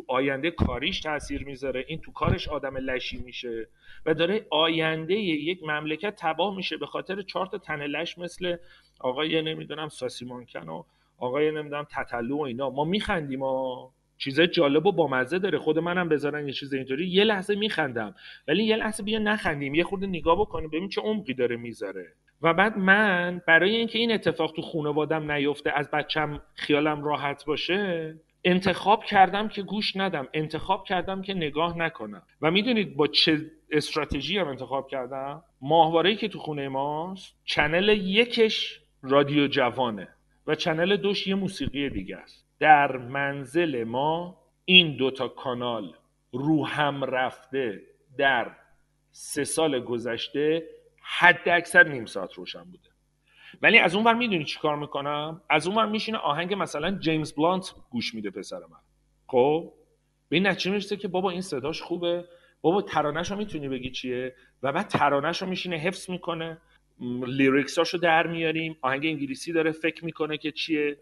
تو 0.00 0.12
آینده 0.12 0.50
کاریش 0.50 1.00
تاثیر 1.00 1.44
می‌ذاره. 1.44 1.84
این 1.88 2.00
تو 2.00 2.12
کارش 2.12 2.48
آدم 2.48 2.76
لشی 2.76 3.18
میشه 3.18 3.68
و 4.06 4.14
داره 4.14 4.46
آینده 4.50 5.14
یک 5.14 5.62
مملکت 5.62 6.14
تباه 6.18 6.56
میشه 6.56 6.76
به 6.76 6.86
خاطر 6.86 7.22
چهار 7.22 7.46
تا 7.46 7.58
تن 7.58 7.82
لش 7.82 8.18
مثل 8.18 8.56
آقای 9.00 9.42
نمی‌دونم 9.42 9.88
ساسی 9.88 10.24
مانکن 10.24 10.68
و 10.68 10.82
آقای 11.18 11.50
نمی‌دونم 11.50 11.86
تتلو 11.90 12.36
و 12.36 12.40
اینا. 12.40 12.70
ما 12.70 12.84
میخندیم 12.84 13.38
ما 13.38 13.90
چیزای 14.18 14.48
جالب 14.48 14.86
و 14.86 14.92
بامزه 14.92 15.38
داره. 15.38 15.58
خود 15.58 15.78
منم 15.78 16.08
بذارن 16.08 16.46
یه 16.46 16.52
چیز 16.52 16.74
اینطوری. 16.74 17.08
یه 17.08 17.24
لحظه 17.24 17.54
میخندم 17.54 18.14
ولی 18.48 18.64
یه 18.64 18.76
لحظه 18.76 19.02
بیا 19.02 19.18
نخندیم. 19.18 19.74
یه 19.74 19.84
خورده 19.84 20.06
نگاه 20.06 20.40
بکنیم 20.40 20.68
ببین 20.68 20.88
چه 20.88 21.00
عمقی 21.00 21.34
داره 21.34 21.56
می‌ذاره. 21.56 22.06
و 22.42 22.54
بعد 22.54 22.78
من 22.78 23.42
برای 23.46 23.76
اینکه 23.76 23.98
این 23.98 24.12
اتفاق 24.12 24.52
تو 24.52 24.62
خانوادم 24.62 25.32
نیفته 25.32 25.72
از 25.74 25.90
بچم 25.90 26.42
خیالم 26.54 27.04
راحت 27.04 27.44
باشه 27.44 28.14
انتخاب 28.44 29.04
کردم 29.04 29.48
که 29.48 29.62
گوش 29.62 29.96
ندم 29.96 30.28
انتخاب 30.34 30.84
کردم 30.84 31.22
که 31.22 31.34
نگاه 31.34 31.78
نکنم. 31.78 32.22
و 32.42 32.50
می‌دونید 32.50 32.96
با 32.96 33.06
چه 33.06 33.50
استراتژی 33.70 34.38
هم 34.38 34.48
انتخاب 34.48 34.88
کردم؟ 34.88 35.42
ماهواره 35.60 36.16
که 36.16 36.28
تو 36.28 36.38
خونه 36.38 36.68
ماست 36.68 37.34
چنل 37.44 37.88
یکش 37.88 38.80
رادیو 39.02 39.46
جوانه 39.46 40.08
و 40.46 40.54
چنل 40.54 40.96
دوش 40.96 41.26
یه 41.26 41.34
موسیقی 41.34 41.90
دیگه 41.90 42.16
است. 42.16 42.46
در 42.58 42.96
منزل 42.96 43.84
ما 43.84 44.36
این 44.64 44.96
دوتا 44.96 45.28
کانال 45.28 45.94
رو 46.32 46.66
هم 46.66 47.04
رفته 47.04 47.82
در 48.18 48.56
سه 49.10 49.44
سال 49.44 49.80
گذشته 49.80 50.68
حد 51.02 51.48
اکثر 51.48 51.88
نیم 51.88 52.06
ساعت 52.06 52.32
روشن 52.32 52.64
بوده. 52.64 52.89
ولی 53.62 53.78
از 53.78 53.94
اون 53.94 54.04
ور 54.04 54.14
می‌دونی 54.14 54.44
چیکار 54.44 54.76
می‌کنم؟ 54.76 55.40
از 55.50 55.66
اون 55.66 55.76
ور 55.76 55.86
میشینه 55.86 56.18
آهنگ 56.18 56.54
مثلا 56.54 56.98
جیمز 56.98 57.32
بلانت 57.32 57.74
گوش 57.90 58.14
میده 58.14 58.30
پسر 58.30 58.58
من. 58.58 58.78
خب؟ 59.26 59.72
به 60.28 60.36
این 60.36 60.46
نتیجه 60.46 60.70
می‌رسه 60.70 60.96
که 60.96 61.08
بابا 61.08 61.30
این 61.30 61.40
صداش 61.40 61.82
خوبه. 61.82 62.24
بابا 62.62 62.82
ترانهش 62.82 63.30
رو 63.30 63.36
می‌تونی 63.36 63.68
بگی 63.68 63.90
چیه؟ 63.90 64.34
و 64.62 64.72
بعد 64.72 64.88
ترانهش 64.88 65.42
رو 65.42 65.48
میشینه 65.48 65.76
حفظ 65.76 66.10
می‌کنه. 66.10 66.58
لیریکساشو 67.26 67.98
در 67.98 68.26
میاریم. 68.26 68.76
آهنگ 68.82 69.06
انگلیسی 69.06 69.52
داره 69.52 69.72
فکر 69.72 70.04
می‌کنه 70.04 70.38
که 70.38 70.52
چیه. 70.52 70.98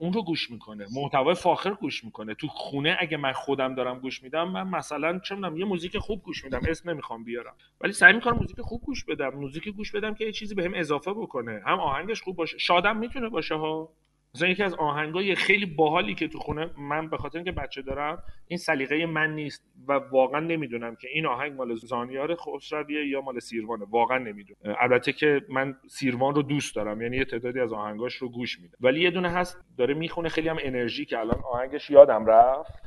اون 0.00 0.12
رو 0.12 0.22
گوش 0.22 0.50
می‌کنه. 0.50 0.86
محتوای 0.94 1.34
فاخر 1.34 1.70
گوش 1.70 2.04
می‌کنه. 2.04 2.34
تو 2.34 2.48
خونه 2.48 2.96
اگه 3.00 3.16
من 3.16 3.32
خودم 3.32 3.74
دارم 3.74 3.98
گوش 3.98 4.22
میدم 4.22 4.48
من 4.50 4.68
مثلا 4.68 5.18
چه 5.18 5.34
می‌دونم 5.34 5.56
یه 5.56 5.64
موزیک 5.64 5.98
خوب 5.98 6.22
گوش 6.22 6.44
میدم 6.44 6.60
اسم 6.68 6.90
نمی‌خوام 6.90 7.24
بیارم. 7.24 7.54
ولی 7.80 7.92
سعی 7.92 8.12
می‌کنم 8.12 8.36
موزیک 8.36 8.60
خوب 8.60 8.82
گوش 8.82 9.04
بدم 9.04 9.28
موزیک 9.28 9.68
گوش 9.68 9.92
بدم 9.92 10.14
که 10.14 10.24
یه 10.24 10.32
چیزی 10.32 10.54
بهم 10.54 10.72
به 10.72 10.80
اضافه 10.80 11.12
بکنه. 11.12 11.62
هم 11.66 11.80
آهنگش 11.80 12.22
خوب 12.22 12.36
باشه. 12.36 12.58
شادم 12.58 12.96
می‌تونه 12.96 13.28
باشه 13.28 13.54
ها؟ 13.54 13.88
مثلا 14.34 14.48
یکی 14.48 14.62
از 14.62 14.74
آهنگای 14.74 15.34
خیلی 15.34 15.66
باحالی 15.66 16.14
که 16.14 16.28
تو 16.28 16.38
خونه 16.38 16.70
من 16.78 17.08
به 17.08 17.16
خاطر 17.16 17.38
اینکه 17.38 17.52
بچه 17.52 17.82
دارم 17.82 18.22
این 18.46 18.58
سلیقه 18.58 19.06
من 19.06 19.34
نیست 19.34 19.64
و 19.88 19.92
واقعا 19.92 20.40
نمی‌دونم 20.40 20.96
که 20.96 21.08
این 21.12 21.26
آهنگ 21.26 21.52
مال 21.52 21.74
زانیار 21.74 22.34
خسرویه 22.34 23.08
یا 23.08 23.20
مال 23.20 23.38
سیروانه. 23.38 23.84
واقعا 23.90 24.18
نمی‌دونم. 24.18 24.76
البته 24.80 25.12
که 25.12 25.40
من 25.48 25.74
سیروان 25.88 26.34
رو 26.34 26.42
دوست 26.42 26.76
دارم 26.76 27.02
یعنی 27.02 27.16
یه 27.16 27.24
تعدادی 27.24 27.60
از 27.60 27.72
آهنگاش 27.72 28.14
رو 28.14 28.28
گوش 28.28 28.60
میدم. 28.60 28.76
ولی 28.80 29.00
یه 29.00 29.10
دونه 29.10 29.28
هست 29.28 29.64
داره 29.78 29.94
می‌خونه 29.94 30.28
خیلی 30.28 30.48
هم 30.48 30.58
انرژی 30.60 31.04
که 31.04 31.18
الان 31.18 31.42
آهنگش 31.52 31.90
یادم 31.90 32.26
رفت. 32.26 32.82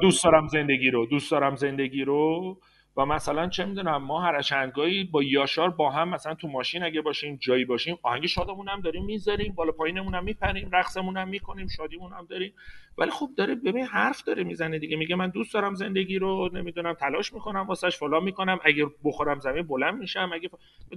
دوست 0.00 0.24
دارم 0.24 0.46
زندگی 0.46 0.90
رو 0.90 1.06
دوست 1.06 1.30
دارم 1.30 1.56
زندگی 1.56 2.04
رو. 2.04 2.56
و 2.98 3.06
مثلا 3.06 3.48
چه 3.48 3.64
می‌دونم 3.64 3.96
ما 3.96 4.20
هر 4.20 4.42
چندگاهی 4.42 5.04
با 5.04 5.22
یاشار 5.22 5.70
با 5.70 5.90
هم 5.90 6.08
مثلا 6.08 6.34
تو 6.34 6.48
ماشین 6.48 6.82
اگه 6.82 7.00
باشیم 7.00 7.38
جایی 7.40 7.64
باشیم 7.64 7.98
آهنگ 8.02 8.26
شادمون 8.26 8.68
هم 8.68 8.80
داریم 8.80 9.04
می‌ذاریم 9.04 9.52
بالا 9.54 9.72
پایینمون 9.72 10.14
هم 10.14 10.24
میپریم 10.24 10.68
رقصمون 10.72 11.16
هم 11.16 11.28
می‌کنیم 11.28 11.66
شادیمون 11.66 12.12
هم 12.12 12.26
داریم. 12.30 12.54
ولی 12.98 13.10
خب 13.10 13.28
داره 13.36 13.54
ببین 13.54 13.84
حرف 13.84 14.22
داره 14.24 14.44
می‌زنه 14.44 14.78
دیگه. 14.78 14.96
میگه 14.96 15.16
من 15.16 15.30
دوست 15.30 15.54
دارم 15.54 15.74
زندگی 15.74 16.18
رو 16.18 16.50
نمی‌دونم 16.52 16.92
تلاش 16.92 17.32
می‌کنم 17.32 17.66
واسش 17.68 17.96
فلان 17.96 18.24
می‌کنم. 18.24 18.58
اگه 18.64 18.86
بخورم 19.04 19.40
زمین 19.40 19.62
بلند 19.62 19.98
میشم 19.98 20.30
اگه 20.32 20.50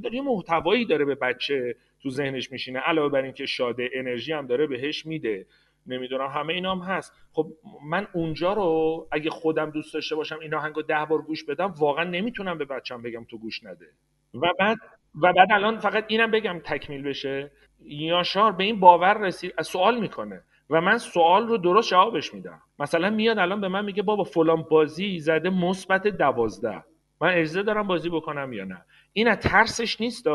داره 0.04 0.16
یه 0.16 0.22
محتوایی 0.22 0.86
داره 0.86 1.06
به 1.06 1.16
بچه 1.16 1.76
تو 2.04 2.10
ذهنش 2.10 2.52
میشینه. 2.52 2.80
علاوه 2.80 3.10
بر 3.10 3.22
اینکه 3.22 3.46
شاده 3.46 3.90
انرژی 3.94 4.34
هم 4.34 4.48
داره 4.48 4.68
بهش 4.68 5.06
میده. 5.06 5.46
نمی‌دونم. 5.88 6.28
همه 6.28 6.54
اینام 6.54 6.80
هست. 6.80 7.14
خب 7.34 7.48
من 7.86 8.08
اونجا 8.14 8.54
رو 8.54 9.08
اگه 9.12 9.30
خودم 9.30 9.70
دوست 9.70 9.94
داشته 9.94 10.16
باشم 10.16 10.40
این 10.40 10.54
آهنگو 10.54 10.82
ده 10.82 11.06
بار 11.06 11.22
گوش 11.22 11.44
بدم 11.44 11.74
واقعا 11.80 12.04
نمی‌تونم 12.04 12.58
به 12.58 12.66
بچم 12.66 13.02
بگم 13.02 13.26
تو 13.30 13.38
گوش 13.38 13.64
نده. 13.64 13.86
و 14.34 14.48
بعد 14.60 14.78
و 15.22 15.34
بعد 15.34 15.52
الان 15.52 15.78
فقط 15.78 16.06
اینم 16.08 16.32
بگم 16.32 16.62
تکمیل 16.66 17.04
بشه. 17.04 17.52
یاشار 17.80 18.52
به 18.52 18.64
این 18.64 18.80
باور 18.80 19.18
رسید 19.18 19.62
سوال 19.62 20.00
می‌کنه. 20.00 20.42
و 20.70 20.82
من 20.82 20.98
سوال 20.98 21.48
رو 21.48 21.58
درست 21.58 21.90
جوابش 21.90 22.34
میدم. 22.34 22.62
مثلا 22.80 23.10
میاد 23.10 23.40
الان 23.40 23.62
به 23.62 23.68
من 23.68 23.86
میگه 23.86 24.04
بابا 24.04 24.24
فلان 24.24 24.66
بازی 24.70 25.20
زده 25.20 25.50
مثبت 25.50 26.08
دوازده. 26.08 26.84
من 27.22 27.30
اجازه 27.34 27.64
دارم 27.64 27.88
بازی 27.88 28.10
بکنم 28.10 28.54
یا 28.54 28.64
نه؟ 28.64 28.86
این 29.14 29.36
ترسش 29.36 30.02
نیست 30.02 30.28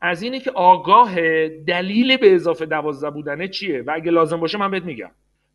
از 0.00 0.22
اینه 0.22 0.40
که 0.40 0.50
آگاه 0.50 1.14
دلیل 1.48 2.16
به 2.16 2.34
اضافه 2.34 2.66
دوازده 2.66 3.10
بودنه 3.10 3.48
چیه؟ 3.48 3.82
و 3.82 3.90
اگه 3.94 4.10
لازم 4.10 4.40
باشه 4.40 4.58
من 4.58 4.70
بهت 4.70 4.84
میگم. 4.84 5.10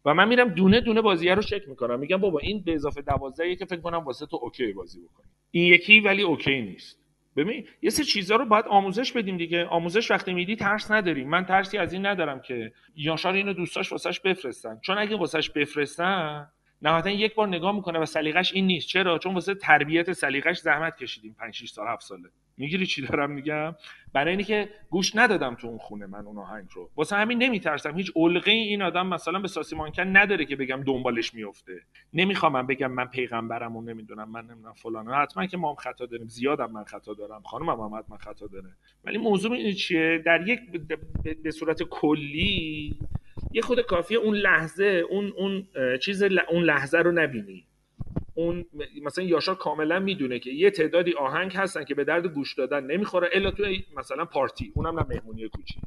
و 0.05 0.13
من 0.13 0.27
میرم 0.27 0.49
دونه 0.49 0.81
دونه 0.81 1.01
بازیه 1.01 1.35
رو 1.35 1.41
چک 1.41 1.69
می‌کنم. 1.69 1.99
میگم 1.99 2.17
بابا 2.17 2.39
این 2.39 2.63
به 2.65 2.73
اضافه 2.73 3.01
دوازده 3.01 3.55
که 3.55 3.65
فکر 3.65 3.81
کنم 3.81 3.97
واسه 3.97 4.25
تو 4.25 4.39
OK 4.41 4.73
بازی 4.73 4.99
بکنی 4.99 5.27
این 5.51 5.73
یکی 5.73 5.99
ولی 5.99 6.21
OK 6.21 6.61
نیست. 6.61 6.97
ببین 7.35 7.67
یه 7.81 7.89
سه 7.89 8.03
چیزها 8.03 8.37
رو 8.37 8.45
باید 8.45 8.65
آموزش 8.65 9.11
بدیم 9.11 9.37
دیگه. 9.37 9.65
آموزش 9.65 10.11
وقتی 10.11 10.33
میدی 10.33 10.55
ترس 10.55 10.91
نداریم. 10.91 11.29
من 11.29 11.45
ترسی 11.45 11.77
از 11.77 11.93
این 11.93 12.05
ندارم 12.05 12.41
که 12.41 12.71
یاشار 12.95 13.33
اینو 13.33 13.53
دوستاش 13.53 13.91
واسش 13.91 14.19
بفرستن. 14.19 14.79
چون 14.81 14.97
اگه 14.97 15.15
واسش 15.17 15.49
بفرستن 15.49 16.47
نهایتا 16.81 17.09
یک 17.09 17.35
بار 17.35 17.47
نگاه 17.47 17.75
می‌کنه 17.75 17.99
و 17.99 18.05
سلیقش 18.05 18.53
این 18.53 18.67
نیست. 18.67 18.87
چرا؟ 18.87 19.17
چون 19.17 19.33
واسه 19.33 19.55
تربیت 19.55 20.13
سلیقش 20.13 20.59
زحمت 20.59 20.97
کشیدیم. 20.97 21.35
5 21.39 21.53
6 21.53 21.69
سال 21.69 21.87
7 21.87 22.01
ساله. 22.01 22.29
می‌گیری 22.57 22.85
چی 22.85 23.01
دارم 23.01 23.31
میگم؟ 23.31 23.75
برای 24.13 24.31
اینی 24.31 24.43
که 24.43 24.69
گوش 24.89 25.15
ندادم 25.15 25.55
تو 25.55 25.67
اون 25.67 25.77
خونه 25.77 26.05
من 26.05 26.25
اون 26.25 26.37
آهنگ 26.37 26.67
رو. 26.73 26.89
واسه 26.95 27.15
همین 27.15 27.43
نمیترسم. 27.43 27.97
هیچ 27.97 28.11
علقه 28.15 28.51
این 28.51 28.81
آدم 28.81 29.07
مثلا 29.07 29.39
به 29.39 29.47
ساسی 29.47 29.75
مانکن 29.75 30.17
نداره 30.17 30.45
که 30.45 30.55
بگم 30.55 30.83
دنبالش 30.83 31.33
میفته 31.33 31.81
نمی‌خوام 32.13 32.51
من 32.51 32.67
بگم 32.67 32.91
من 32.91 33.05
پیغمبرم 33.05 33.75
و 33.75 33.81
نمی‌دونم 33.81 34.31
من 34.31 34.45
نمی‌دونم 34.45 34.73
فلان. 34.73 35.13
حتما 35.13 35.45
که 35.45 35.57
ما 35.57 35.69
هم 35.69 35.75
خطا 35.75 36.05
داریم. 36.05 36.27
زیادم 36.27 36.71
من 36.71 36.83
خطا 36.83 37.13
دارم. 37.13 37.41
خانم 37.41 37.69
هم 37.69 37.95
حتما 37.95 38.17
خطا 38.17 38.47
داره. 38.47 38.69
ولی 39.03 39.17
موضوع 39.17 39.51
این 39.51 39.73
چیه؟ 39.73 40.23
در 40.25 40.47
یک 40.47 40.59
به 41.43 41.51
صورت 41.51 41.83
کلی 41.83 42.95
یه 43.53 43.61
خود 43.61 43.81
کافیه 43.81 44.17
اون 44.17 44.35
لحظه 44.35 45.03
اون 45.09 45.33
اون 45.37 45.67
چیز 46.01 46.23
اون 46.23 46.63
لحظه 46.63 46.97
رو 46.97 47.11
نبینی. 47.11 47.65
اون 48.35 48.65
مثلا 49.03 49.25
یاشار 49.25 49.55
کاملا 49.55 49.99
می‌دونه 49.99 50.39
که 50.39 50.51
یه 50.51 50.71
تعدادی 50.71 51.13
آهنگ 51.13 51.53
هستن 51.55 51.83
که 51.83 51.95
به 51.95 52.03
درد 52.03 52.27
گوش 52.27 52.53
دادن 52.53 52.83
نمی‌خوره 52.85 53.29
الا 53.33 53.51
تو 53.51 53.63
مثلا 53.97 54.25
پارتی. 54.25 54.71
اونم 54.75 54.99
نه 54.99 55.05
مهمونی 55.09 55.49
کوچیک. 55.49 55.83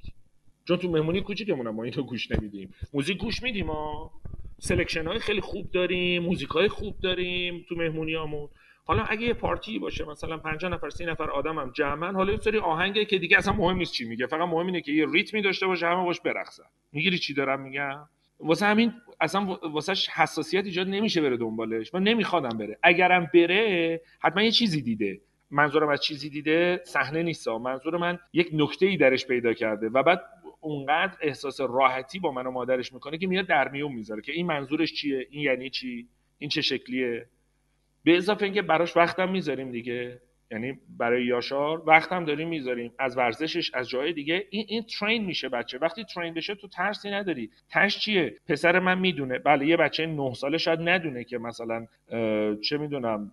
چون 0.69 0.77
تو 0.77 0.91
مهمونی 0.91 1.21
کوچیکمون 1.21 1.69
ما 1.69 1.85
اینو 1.85 2.03
گوش 2.03 2.31
نمیدیم. 2.31 2.75
موزیک 2.93 3.19
گوش 3.19 3.43
میدیم 3.43 3.67
ما 3.67 4.11
selection 4.59 5.07
های 5.07 5.19
خیلی 5.19 5.41
خوب 5.41 5.71
داریم 5.71 6.23
موزیک 6.23 6.49
های 6.49 6.69
خوب 6.69 7.01
داریم 7.01 7.67
تو 7.69 7.75
مهمونیامون. 7.75 8.49
حالا 8.87 9.03
اگه 9.03 9.27
یه 9.27 9.35
پارتی 9.35 9.79
باشه 9.79 10.05
مثلا 10.05 10.39
50 10.39 10.73
نفر 10.73 10.91
30 10.91 11.05
نفر 11.05 11.31
آدمم 11.31 11.71
جمعن 11.75 12.15
حالا 12.15 12.33
یه 12.33 12.39
سری 12.39 12.59
آهنگه 12.59 13.05
که 13.05 13.19
دیگه 13.19 13.39
اصلا 13.39 13.53
مهم 13.53 13.77
نیست 13.77 13.93
چی 13.93 14.05
میگه. 14.05 14.27
فقط 14.27 14.49
مهم 14.49 14.67
اینه 14.67 14.81
که 14.81 14.93
یه 14.93 15.07
ریتمی 15.13 15.43
داشته 15.43 15.67
باشه 15.67 15.87
همه 15.87 16.05
باش 16.05 16.21
برقصن. 16.21 16.63
می‌گیری 16.93 17.19
چی 17.19 17.35
دارم 17.35 17.61
میگم؟ 17.61 17.99
واسه 18.41 18.67
همین 18.67 18.93
اصلا 19.21 19.59
واسه 19.63 20.13
حساسیت 20.15 20.65
ایجاد 20.65 20.89
نمیشه 20.89 21.21
بره 21.21 21.37
دنبالش. 21.37 21.95
من 21.95 22.03
نمیخوادم 22.03 22.59
بره. 22.59 22.79
اگرم 22.83 23.31
بره 23.35 24.01
حتما 24.21 24.43
یه 24.43 24.51
چیزی 24.51 24.83
دیده. 24.83 25.21
منظورم 25.51 25.89
از 25.89 26.01
چیزی 26.01 26.31
دیده 26.31 26.81
صحنه 26.85 27.23
نیست 27.23 27.49
منظور 27.49 27.97
من 27.97 28.19
یک 28.33 28.49
نکته 28.53 28.87
ای 28.87 28.97
درش 28.97 29.27
پیدا 29.27 29.53
کرده 29.53 29.89
و 29.89 30.03
بعد 30.03 30.23
اونقدر 30.61 31.17
احساس 31.21 31.61
راحتی 31.61 32.19
با 32.19 32.33
من 32.33 32.47
و 32.47 32.51
مادرش 32.51 32.93
می‌کنه 32.93 33.19
که 33.19 33.27
میاد 33.27 33.47
در 33.47 33.69
میون 33.69 33.93
می‌ذاره 33.93 34.23
که 34.23 34.33
این 34.33 34.47
منظورش 34.47 34.93
چیه؟ 34.93 35.27
این 35.31 35.43
یعنی 35.43 35.71
چی؟ 35.71 36.09
این 36.39 36.51
چه 36.51 36.63
شکلیه؟ 36.63 37.27
به 38.05 38.17
اضافه 38.17 38.45
اینکه 38.45 38.63
براش 38.63 38.97
وقتم 38.97 39.29
می‌ذاریم 39.29 39.71
دیگه. 39.71 40.21
یعنی 40.51 40.79
برای 40.99 41.25
یاشار 41.25 41.83
وقت 41.87 42.13
هم 42.13 42.25
داریم 42.25 42.49
می‌ذاریم. 42.49 42.93
از 42.99 43.17
ورزشش 43.17 43.71
از 43.75 43.89
جای 43.89 44.13
دیگه. 44.13 44.47
این 44.51 44.65
این 44.69 44.83
ترین 44.83 45.25
میشه 45.25 45.49
بچه. 45.49 45.79
وقتی 45.79 46.05
ترین 46.05 46.35
بشه 46.35 46.55
تو 46.55 46.69
ترسی 46.69 47.11
نداری. 47.11 47.51
ترس 47.71 47.99
چیه؟ 47.99 48.35
پسر 48.49 48.79
من 48.79 48.99
می‌دونه. 48.99 49.39
بله 49.39 49.67
یه 49.67 49.77
بچه 49.77 50.07
نه 50.07 50.35
ساله 50.35 50.59
شاید 50.59 50.81
ندونه 50.83 51.25
که 51.25 51.39
مثلا 51.39 51.87
چه 52.63 52.79
می‌دونم 52.79 53.33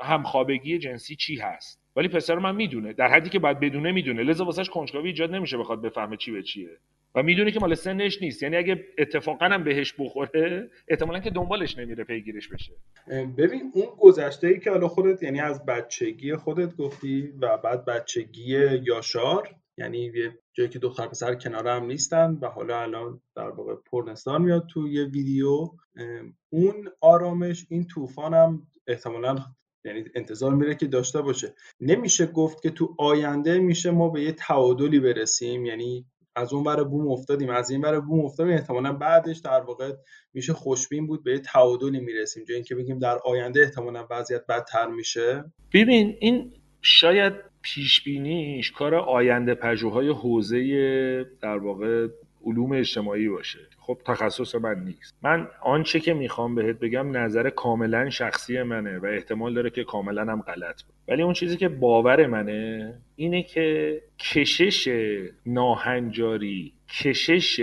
همخوابگی 0.00 0.78
جنسی 0.78 1.16
چی 1.16 1.36
هست. 1.36 1.80
ولی 1.96 2.08
پسر 2.08 2.38
من 2.38 2.54
می‌دونه. 2.54 2.92
در 2.92 3.08
حدی 3.08 3.30
که 3.30 3.38
باید 3.38 3.60
بدونه 3.60 3.92
می‌دونه. 3.92 4.22
لذا 4.22 4.44
واسش 4.44 4.70
کنجکاوی 4.70 5.08
ایجاد 5.08 5.34
نمیشه 5.34 5.58
بخواد 5.58 5.82
بفهمه 5.82 6.16
چی 6.16 6.32
به 6.32 6.42
چیه. 6.42 6.70
و 7.14 7.22
می‌دونه 7.22 7.50
که 7.50 7.60
مال 7.60 7.74
سنش 7.74 8.22
نیست. 8.22 8.42
یعنی 8.42 8.56
اگه 8.56 8.84
اتفاقا 8.98 9.46
هم 9.46 9.64
بهش 9.64 9.94
بخوره 9.98 10.70
احتمالا 10.88 11.20
که 11.20 11.30
دنبالش 11.30 11.78
نمیره 11.78 12.04
پیگیرش 12.04 12.48
بشه. 12.48 12.72
ببین 13.36 13.72
اون 13.74 13.86
گذشته 13.98 14.46
ای 14.46 14.60
که 14.60 14.70
حالا 14.70 14.88
خودت 14.88 15.22
یعنی 15.22 15.40
از 15.40 15.66
بچگی 15.66 16.36
خودت 16.36 16.76
گفتی 16.76 17.32
و 17.40 17.58
بعد 17.58 17.84
بچگی 17.84 18.58
یاشار 18.86 19.54
یعنی 19.78 19.98
یه 19.98 20.38
جایی 20.52 20.70
که 20.70 20.78
دختر 20.78 21.06
پسر 21.06 21.34
کنار 21.34 21.68
هم 21.68 21.86
نیستن 21.86 22.38
و 22.42 22.46
حالا 22.46 22.80
الان 22.80 23.20
در 23.36 23.48
واقع 23.48 23.74
پرنستان 23.92 24.42
میاد 24.42 24.66
تو 24.66 24.88
یه 24.88 25.04
ویدیو 25.04 25.68
اون 26.50 26.88
آرامش 27.00 27.66
این 27.68 27.86
طوفان 27.86 28.34
هم 28.34 28.66
احتمالا 28.86 29.36
یعنی 29.84 30.04
انتظار 30.14 30.54
میره 30.54 30.74
که 30.74 30.86
داشته 30.86 31.22
باشه. 31.22 31.54
نمیشه 31.80 32.26
گفت 32.26 32.62
که 32.62 32.70
تو 32.70 32.94
آینده 32.98 33.58
میشه 33.58 33.90
ما 33.90 34.08
به 34.08 34.22
یه 34.22 34.32
تعادلی 34.32 35.00
برسیم 35.00 35.66
یعنی 35.66 36.06
از 36.40 36.52
اون 36.52 36.64
ور 36.64 36.84
بوم 36.84 37.08
افتادیم. 37.08 37.50
از 37.50 37.70
این 37.70 37.80
ور 37.80 38.00
بوم 38.00 38.24
افتادیم 38.24 38.54
احتمالا 38.54 38.92
بعدش 38.92 39.38
در 39.38 39.60
واقع 39.60 39.92
میشه 40.34 40.52
خوشبین 40.52 41.06
بود 41.06 41.24
به 41.24 41.38
تعادلی 41.38 42.00
می‌رسیم. 42.00 42.44
جای 42.44 42.54
اینکه 42.54 42.74
بگیم 42.74 42.98
در 42.98 43.18
آینده 43.24 43.60
احتمالا 43.60 44.06
وضعیت 44.10 44.46
بدتر 44.46 44.86
میشه. 44.86 45.44
ببین 45.74 46.16
این 46.20 46.52
شاید 46.82 47.32
پیش 47.62 48.04
بینیش 48.04 48.70
کار 48.70 48.94
آینده 48.94 49.54
پژوهای 49.54 50.08
حوزه 50.08 51.24
در 51.42 51.58
واقع 51.58 52.08
علوم 52.44 52.72
اجتماعی 52.72 53.28
باشه. 53.28 53.58
خب 53.78 53.98
تخصص 54.06 54.54
من 54.54 54.84
نیست. 54.84 55.14
من 55.22 55.48
آنچه 55.62 56.00
که 56.00 56.14
می‌خوام 56.14 56.54
بهت 56.54 56.78
بگم 56.78 57.16
نظر 57.16 57.50
کاملا 57.50 58.10
شخصی 58.10 58.62
منه 58.62 58.98
و 58.98 59.06
احتمال 59.06 59.54
داره 59.54 59.70
که 59.70 59.84
کاملا 59.84 60.22
هم 60.22 60.40
غلط 60.40 60.82
بود 60.82 60.94
ولی 61.08 61.22
اون 61.22 61.32
چیزی 61.32 61.56
که 61.56 61.68
باور 61.68 62.26
منه 62.26 62.94
اینه 63.16 63.42
که 63.42 64.00
کشش 64.18 64.88
ناهنجاری 65.46 66.72
کشش 66.88 67.60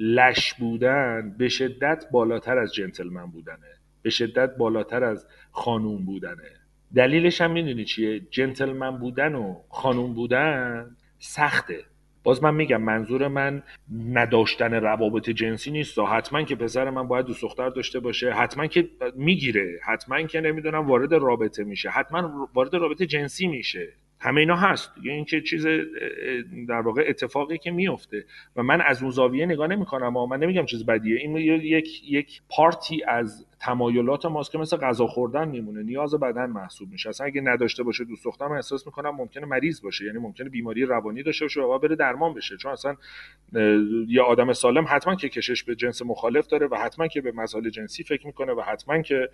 لش 0.00 0.54
بودن 0.54 1.34
به 1.38 1.48
شدت 1.48 2.04
بالاتر 2.12 2.58
از 2.58 2.74
جنتلمن 2.74 3.26
بودنه. 3.26 3.76
به 4.02 4.10
شدت 4.10 4.56
بالاتر 4.56 5.04
از 5.04 5.26
خانوم 5.50 6.04
بودنه. 6.04 6.50
دلیلش 6.94 7.40
هم 7.40 7.50
می‌دونی 7.50 7.84
چیه؟ 7.84 8.20
جنتلمن 8.30 8.98
بودن 8.98 9.34
و 9.34 9.60
خانوم 9.68 10.14
بودن 10.14 10.96
سخته. 11.18 11.84
باز 12.26 12.42
من 12.42 12.54
میگم 12.54 12.82
منظور 12.82 13.28
من 13.28 13.62
نداشتن 14.08 14.74
روابط 14.74 15.30
جنسی 15.30 15.70
نیست. 15.70 15.98
حتما 15.98 16.42
که 16.42 16.56
پسر 16.56 16.90
من 16.90 17.08
باید 17.08 17.26
دوست 17.26 17.42
دختر 17.42 17.68
داشته 17.68 18.00
باشه. 18.00 18.32
حتما 18.32 18.66
که 18.66 18.88
می‌گیره. 19.14 19.80
حتما 19.84 20.22
که 20.22 20.40
نمی‌دونم 20.40 20.86
وارد 20.86 21.12
رابطه 21.14 21.64
میشه. 21.64 21.90
حتما 21.90 22.48
وارد 22.54 22.74
رابطه 22.74 23.06
جنسی 23.06 23.46
میشه. 23.46 23.92
همه 24.20 24.40
اینا 24.40 24.56
هست. 24.56 24.94
دیگه 24.94 25.12
این 25.12 25.24
که 25.24 25.40
چیز 25.40 25.66
در 26.68 26.80
واقع 26.80 27.04
اتفاقی 27.08 27.58
که 27.58 27.70
میفته. 27.70 28.24
و 28.56 28.62
من 28.62 28.80
از 28.80 29.02
اون 29.02 29.10
زاویه 29.10 29.46
نگاه 29.46 29.66
نمی‌کنم 29.66 30.16
و 30.16 30.26
من 30.26 30.38
نمیگم 30.38 30.66
چیز 30.66 30.86
بدیه. 30.86 31.16
این 31.16 31.36
یک 31.36 32.10
یک 32.10 32.42
پارتی 32.48 33.04
از 33.04 33.46
تمایلات 33.60 34.26
ماست 34.26 34.52
که 34.52 34.58
مثل 34.58 34.76
غذا 34.76 35.06
خوردن 35.06 35.48
میمونه. 35.48 35.82
نیاز 35.82 36.14
بدن 36.14 36.46
محسوب 36.46 36.90
میشه. 36.90 37.08
اصلا 37.08 37.26
اگه 37.26 37.40
نداشته 37.40 37.82
باشه 37.82 38.04
دوست 38.04 38.24
دخترم 38.24 38.52
احساس 38.52 38.86
می‌کنم 38.86 39.10
ممکنه 39.10 39.46
مریض 39.46 39.82
باشه. 39.82 40.04
یعنی 40.04 40.18
ممکنه 40.18 40.48
بیماری 40.48 40.84
روانی 40.84 41.22
داشته 41.22 41.44
باشه 41.44 41.60
و 41.60 41.78
بره 41.78 41.96
درمان 41.96 42.34
بشه. 42.34 42.56
چون 42.56 42.72
اصلا 42.72 42.96
یه 44.08 44.22
آدم 44.22 44.52
سالم 44.52 44.84
حتما 44.88 45.14
که 45.14 45.28
کشش 45.28 45.64
به 45.64 45.74
جنس 45.74 46.02
مخالف 46.02 46.46
داره 46.46 46.66
و 46.66 46.74
حتما 46.74 47.08
که 47.08 47.20
به 47.20 47.32
مسائل 47.32 47.70
جنسی 47.70 48.04
فکر 48.04 48.26
می‌کنه 48.26 48.52
و 48.52 48.60
حتما 48.60 49.02
که 49.02 49.28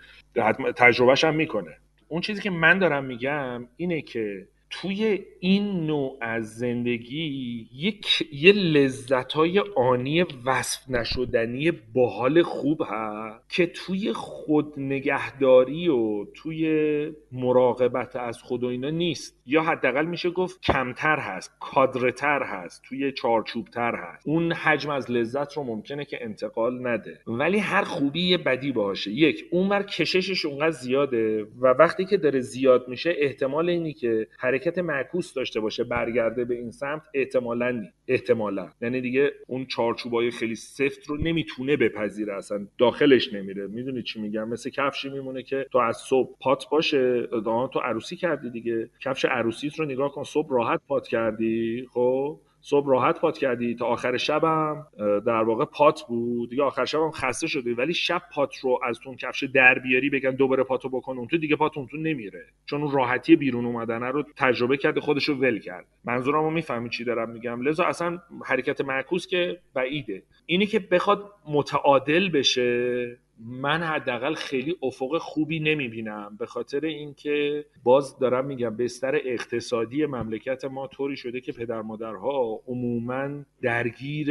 تجربهش 0.77 1.25
هم 1.25 1.35
می‌کنه. 1.35 1.77
اون 2.09 2.21
چیزی 2.21 2.43
که 2.43 2.51
من 2.51 2.79
دارم 2.79 3.05
میگم 3.05 3.69
اینه 3.77 4.03
که 4.03 4.47
توی 4.73 5.25
این 5.41 5.87
نوع 5.87 6.19
از 6.21 6.55
زندگی 6.55 7.69
یک 7.75 8.29
یه 8.33 8.53
لذت 8.53 9.33
های 9.33 9.59
آنی 9.77 10.25
وصف 10.45 10.91
نشدنی 10.91 11.71
باحال 11.71 12.43
خوب 12.43 12.83
هست 12.87 13.51
که 13.51 13.67
توی 13.67 14.13
خود 14.13 14.75
نگهداری 14.77 15.89
و 15.89 16.25
توی 16.25 17.13
مراقبت 17.33 18.17
از 18.17 18.43
خود 18.43 18.65
و 18.65 18.67
اینا 18.67 18.91
نیست. 18.91 19.43
یا 19.47 19.63
حداقل 19.63 20.07
میشه 20.07 20.31
گفت 20.31 20.61
کمتر 20.61 21.17
هست 21.17 21.57
کادرتر 21.61 22.43
هست 22.43 22.83
توی 22.83 23.13
چارچوبتر 23.13 23.95
هست. 23.95 24.29
اون 24.29 24.53
حجم 24.53 24.91
از 24.91 25.11
لذت 25.11 25.57
رو 25.57 25.65
ممکنه 25.65 26.05
که 26.05 26.19
انتقال 26.21 26.87
نده. 26.87 27.21
ولی 27.27 27.59
هر 27.59 27.83
خوبی 27.85 28.29
یه 28.29 28.39
بدی 28.39 28.73
باشه. 28.73 29.11
یک 29.11 29.45
اونور 29.51 29.83
کششش 29.83 30.45
اونقدر 30.45 30.71
زیاده 30.71 31.47
و 31.61 31.67
وقتی 31.67 32.05
که 32.05 32.17
داره 32.17 32.41
زیاد 32.41 32.89
میشه 32.89 33.15
احتمال 33.19 33.69
اینی 33.69 33.93
که 33.93 34.29
حرکت 34.63 34.79
معکوس 34.79 35.35
داشته 35.35 35.61
باشه 35.61 35.85
برگرده 35.85 36.45
به 36.45 36.55
این 36.55 36.71
سمت 36.71 37.03
احتمالا 37.15 37.71
نی. 37.71 37.89
احتمالا. 38.09 38.71
یعنی 38.81 39.01
دیگه 39.01 39.31
اون 39.47 39.67
چارچوبای 39.67 40.31
خیلی 40.31 40.55
سفت 40.55 41.07
رو 41.07 41.17
نمی‌تونه 41.17 41.77
بپذیره 41.77 42.35
اصلا 42.35 42.67
داخلش 42.79 43.33
نمیره. 43.33 43.67
می‌دونی 43.67 44.03
چی 44.03 44.21
میگم؟ 44.21 44.49
مثل 44.49 44.71
کفشی 44.71 45.11
میمونه 45.11 45.43
که 45.43 45.67
تو 45.73 45.79
از 45.79 45.97
صبح 45.97 46.37
پات 46.41 46.65
باشه 46.71 47.27
تو 47.73 47.79
عروسی 47.85 48.17
کردی 48.17 48.51
دیگه. 48.51 48.91
کفش 49.01 49.25
عروسیت 49.25 49.79
رو 49.79 49.85
نگاه 49.85 50.13
کن 50.13 50.23
صبح 50.23 50.49
راحت 50.51 50.81
پات 50.89 51.09
کردی 51.09 51.87
خب؟ 51.93 52.41
صبح 52.65 52.89
راحت 52.89 53.21
پات 53.21 53.39
کردی 53.39 53.75
تا 53.75 53.87
آخر 53.87 54.17
شبم 54.17 54.87
در 54.99 55.43
واقع 55.43 55.65
پات 55.65 56.03
بود. 56.09 56.51
دیگه 56.51 56.63
آخر 56.63 56.85
شبم 56.85 57.11
خسته 57.11 57.47
شدی 57.47 57.73
ولی 57.73 57.95
شب 57.95 58.23
پات 58.35 58.57
رو 58.57 58.81
از 58.89 58.99
تون 59.01 59.17
کفش 59.17 59.45
در 59.45 59.79
بیاری 59.79 60.11
بگن 60.11 60.31
دوباره 60.31 60.65
پاتو 60.65 60.89
بکن 60.89 61.19
اون 61.19 61.27
تو 61.27 61.39
دیگه 61.39 61.57
پات 61.57 61.79
اون 61.79 61.87
تو 61.87 61.97
نمیره. 61.97 62.45
چون 62.67 62.83
اون 62.83 62.93
راحتی 62.93 63.37
بیرون 63.37 63.67
اومدنه 63.67 64.07
رو 64.07 64.25
تجربه 64.37 64.77
کرده 64.77 65.01
خودش 65.01 65.25
رو 65.25 65.35
ول 65.35 65.59
کرد. 65.59 65.87
منظورمو 66.05 66.51
می‌فهمی 66.51 66.91
چی 66.91 67.05
دارم 67.05 67.31
میگم. 67.31 67.63
لذا 67.63 67.85
اصلا 67.85 68.19
حرکت 68.45 68.81
معکوس 68.81 69.27
که 69.27 69.59
بعیده. 69.75 70.23
اینی 70.47 70.67
که 70.67 70.79
بخواد 70.79 71.33
متعادل 71.49 72.29
بشه 72.29 73.19
من 73.41 73.83
حداقل 73.83 74.35
خیلی 74.35 74.77
افق 74.83 75.19
خوبی 75.19 75.61
نمی‌بینم. 75.61 76.37
به 76.39 76.47
خاطر 76.47 76.85
اینکه 76.85 77.65
باز 77.85 78.19
دارم 78.19 78.45
میگم 78.47 78.77
بستر 78.77 79.21
اقتصادی 79.25 80.07
مملکت 80.07 80.65
ما 80.65 80.87
طوری 80.87 81.17
شده 81.17 81.41
که 81.41 81.53
پدر 81.53 81.83
مادرها 81.83 82.61
عموما 82.67 83.45
درگیر 83.63 84.29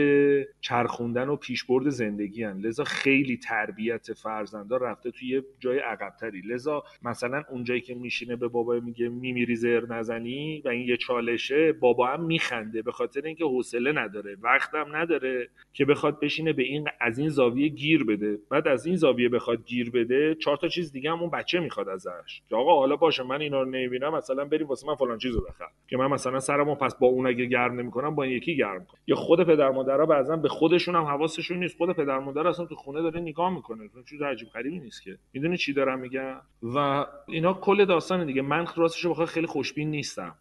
چرخوندن 0.62 1.30
و 1.30 1.36
پیشبرد 1.36 1.90
زندگی 1.90 2.44
هن. 2.44 2.58
لذا 2.58 2.84
خیلی 2.84 3.38
تربیت 3.38 4.14
فرزندا 4.14 4.78
رفته 4.78 5.12
توی 5.12 5.42
جای 5.60 5.80
عقبتری. 5.80 6.42
لذا 6.42 6.84
مثلا 7.04 7.44
اونجایی 7.50 7.82
که 7.82 7.96
میشینه 7.96 8.36
به 8.36 8.48
بابا 8.48 8.80
میگه 8.80 9.10
میمیری 9.10 9.56
زر 9.56 9.86
نزنی 9.90 10.62
و 10.66 10.70
این 10.70 10.88
یه 10.88 10.98
چالشه 10.98 11.72
بابا 11.72 12.08
هم 12.08 12.26
میخنده. 12.26 12.82
به 12.82 12.92
خاطر 12.92 13.22
اینکه 13.26 13.46
حوصله 13.46 13.92
نداره 13.92 14.38
وقتم 14.42 14.96
نداره 14.96 15.50
که 15.74 15.86
بخواد 15.86 16.20
بشینه 16.20 16.54
به 16.54 16.64
این 16.64 16.88
از 17.02 17.20
این 17.20 17.30
زاویه 17.30 17.68
گیر 17.68 18.04
بده. 18.04 18.40
بعد 18.50 18.68
از 18.68 18.86
این 18.86 18.91
زاویه 18.98 19.30
بخواد 19.30 19.66
گیر 19.66 19.92
بده 19.92 20.36
چهار 20.36 20.58
تا 20.58 20.68
چیز 20.68 20.92
دیگه 20.92 21.12
هم 21.12 21.20
اون 21.22 21.30
بچه 21.30 21.60
می‌خواد 21.60 21.90
ازش. 21.90 22.42
که 22.50 22.56
آقا 22.56 22.80
حالا 22.80 22.96
باشه 22.96 23.24
من 23.24 23.42
اینا 23.42 23.62
رو 23.62 23.70
نمی‌بینم 23.70 24.14
مثلا 24.14 24.46
بریم 24.46 24.68
واسه 24.68 24.88
من 24.88 24.96
فلان 24.96 25.18
چیزو 25.18 25.42
بخر 25.42 25.66
که 25.88 25.98
من 25.98 26.08
مثلا 26.08 26.40
سرمو 26.40 26.76
پس 26.76 26.96
با 26.96 27.08
اون 27.08 27.28
اگه 27.28 27.46
گرم 27.46 27.80
نمی‌کنم 27.80 28.16
با 28.16 28.24
این 28.24 28.34
یکی 28.34 28.58
گرم 28.58 28.86
کنم. 28.86 29.02
یا 29.08 29.16
خود 29.16 29.44
پدر 29.44 29.72
مادرها 29.72 30.06
بعضا 30.06 30.36
به 30.36 30.50
خودشون 30.50 30.96
هم 30.96 31.04
حواسشون 31.04 31.60
نیست. 31.60 31.78
خود 31.78 31.92
پدر 31.92 32.20
مادر 32.20 32.48
اصلا 32.48 32.66
تو 32.66 32.76
خونه 32.76 33.02
داره 33.02 33.20
نگاه 33.20 33.56
می‌کنه. 33.56 33.90
چیز 34.10 34.22
عجیب 34.22 34.48
غریبی 34.50 34.80
نیست 34.80 35.04
که. 35.04 35.18
می‌دونی 35.34 35.58
چی 35.58 35.74
دارم 35.74 36.00
میگم؟ 36.00 36.36
و 36.76 37.06
اینا 37.28 37.54
کل 37.54 37.86
داستان 37.86 38.26
دیگه. 38.26 38.42
من 38.42 38.66
راستش 38.76 39.06
بخوام 39.06 39.28
خیلی 39.28 39.48
خوشبین 39.48 39.92
نیستم. 39.92 40.36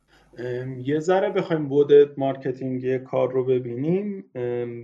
یه 0.85 0.99
ذره 0.99 1.31
بخوایم 1.31 1.69
بود 1.69 1.93
marketing 2.17 2.97
کار 2.97 3.33
رو 3.33 3.45
ببینیم. 3.45 4.25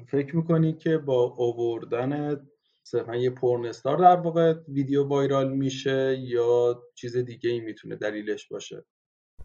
فکر 0.09 0.37
می‌کنی 0.37 0.73
که 0.73 0.99
با 0.99 1.23
اووردن 1.37 2.41
صرفا 2.87 3.17
یه 3.17 3.31
پورن‌استار 3.31 3.99
در 3.99 4.21
واقع 4.21 4.55
ویدیو 4.69 5.05
viral 5.05 5.53
میشه 5.53 6.17
یا 6.19 6.83
چیز 6.95 7.17
دیگه 7.17 7.51
ای 7.51 7.61
می‌تونه 7.61 7.97
دلیلش 7.97 8.49
باشه؟ 8.49 8.85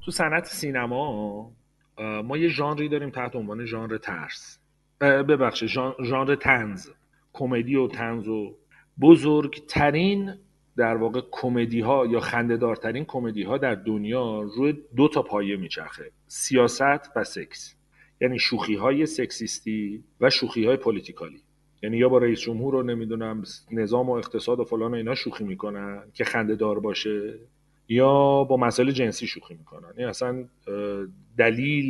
تو 0.06 0.12
صنعت 0.12 0.46
سینما 0.46 1.52
ما 2.24 2.38
یه 2.38 2.48
ژانری 2.48 2.90
داریم 2.90 3.10
تحت 3.10 3.36
عنوان 3.36 3.66
ژانر 3.66 3.98
ترس. 3.98 4.60
ببخشید 5.02 5.70
ژانر 6.04 6.36
تنز 6.36 6.90
کمدی 7.34 7.76
و 7.76 7.88
تنز 7.88 8.28
و 8.28 8.58
بزرگترین 9.02 10.34
در 10.78 10.98
واقع 10.98 11.22
کمدی 11.32 11.80
ها 11.80 12.06
یا 12.06 12.20
خندهدارترین 12.20 13.06
کمدی 13.06 13.44
ها 13.44 13.58
در 13.58 13.76
دنیا 13.76 14.42
روی 14.42 14.74
دو 14.96 15.08
تا 15.08 15.22
پایه 15.22 15.58
میچرخه 15.58 16.12
سیاست 16.28 17.16
و 17.16 17.24
سکس. 17.24 17.76
یعنی 18.22 18.40
شوخی 18.40 18.76
های 18.76 19.06
سکسیستی 19.06 20.04
و 20.20 20.30
شوخی 20.30 20.66
های 20.66 20.78
پولیتیکالی. 20.78 21.44
یعنی 21.84 21.98
یا 21.98 22.10
با 22.10 22.18
رئیس 22.18 22.40
جمهور 22.40 22.74
رو 22.74 22.84
نمی‌دونم 22.84 23.44
نظام 23.72 24.10
و 24.10 24.14
اقتصاد 24.14 24.60
و 24.60 24.64
فلان 24.64 24.92
و 24.92 24.96
اینا 24.96 25.16
شوخی 25.16 25.44
می‌کنن 25.44 26.04
که 26.14 26.24
خنده 26.24 26.56
دار 26.56 26.80
باشه 26.80 27.34
یا 27.90 28.44
با 28.44 28.58
مسائل 28.58 28.92
جنسی 28.92 29.28
شوخی 29.28 29.54
می‌کنن. 29.54 29.94
این 29.98 30.08
اصلا 30.08 30.46
دلیل 31.38 31.90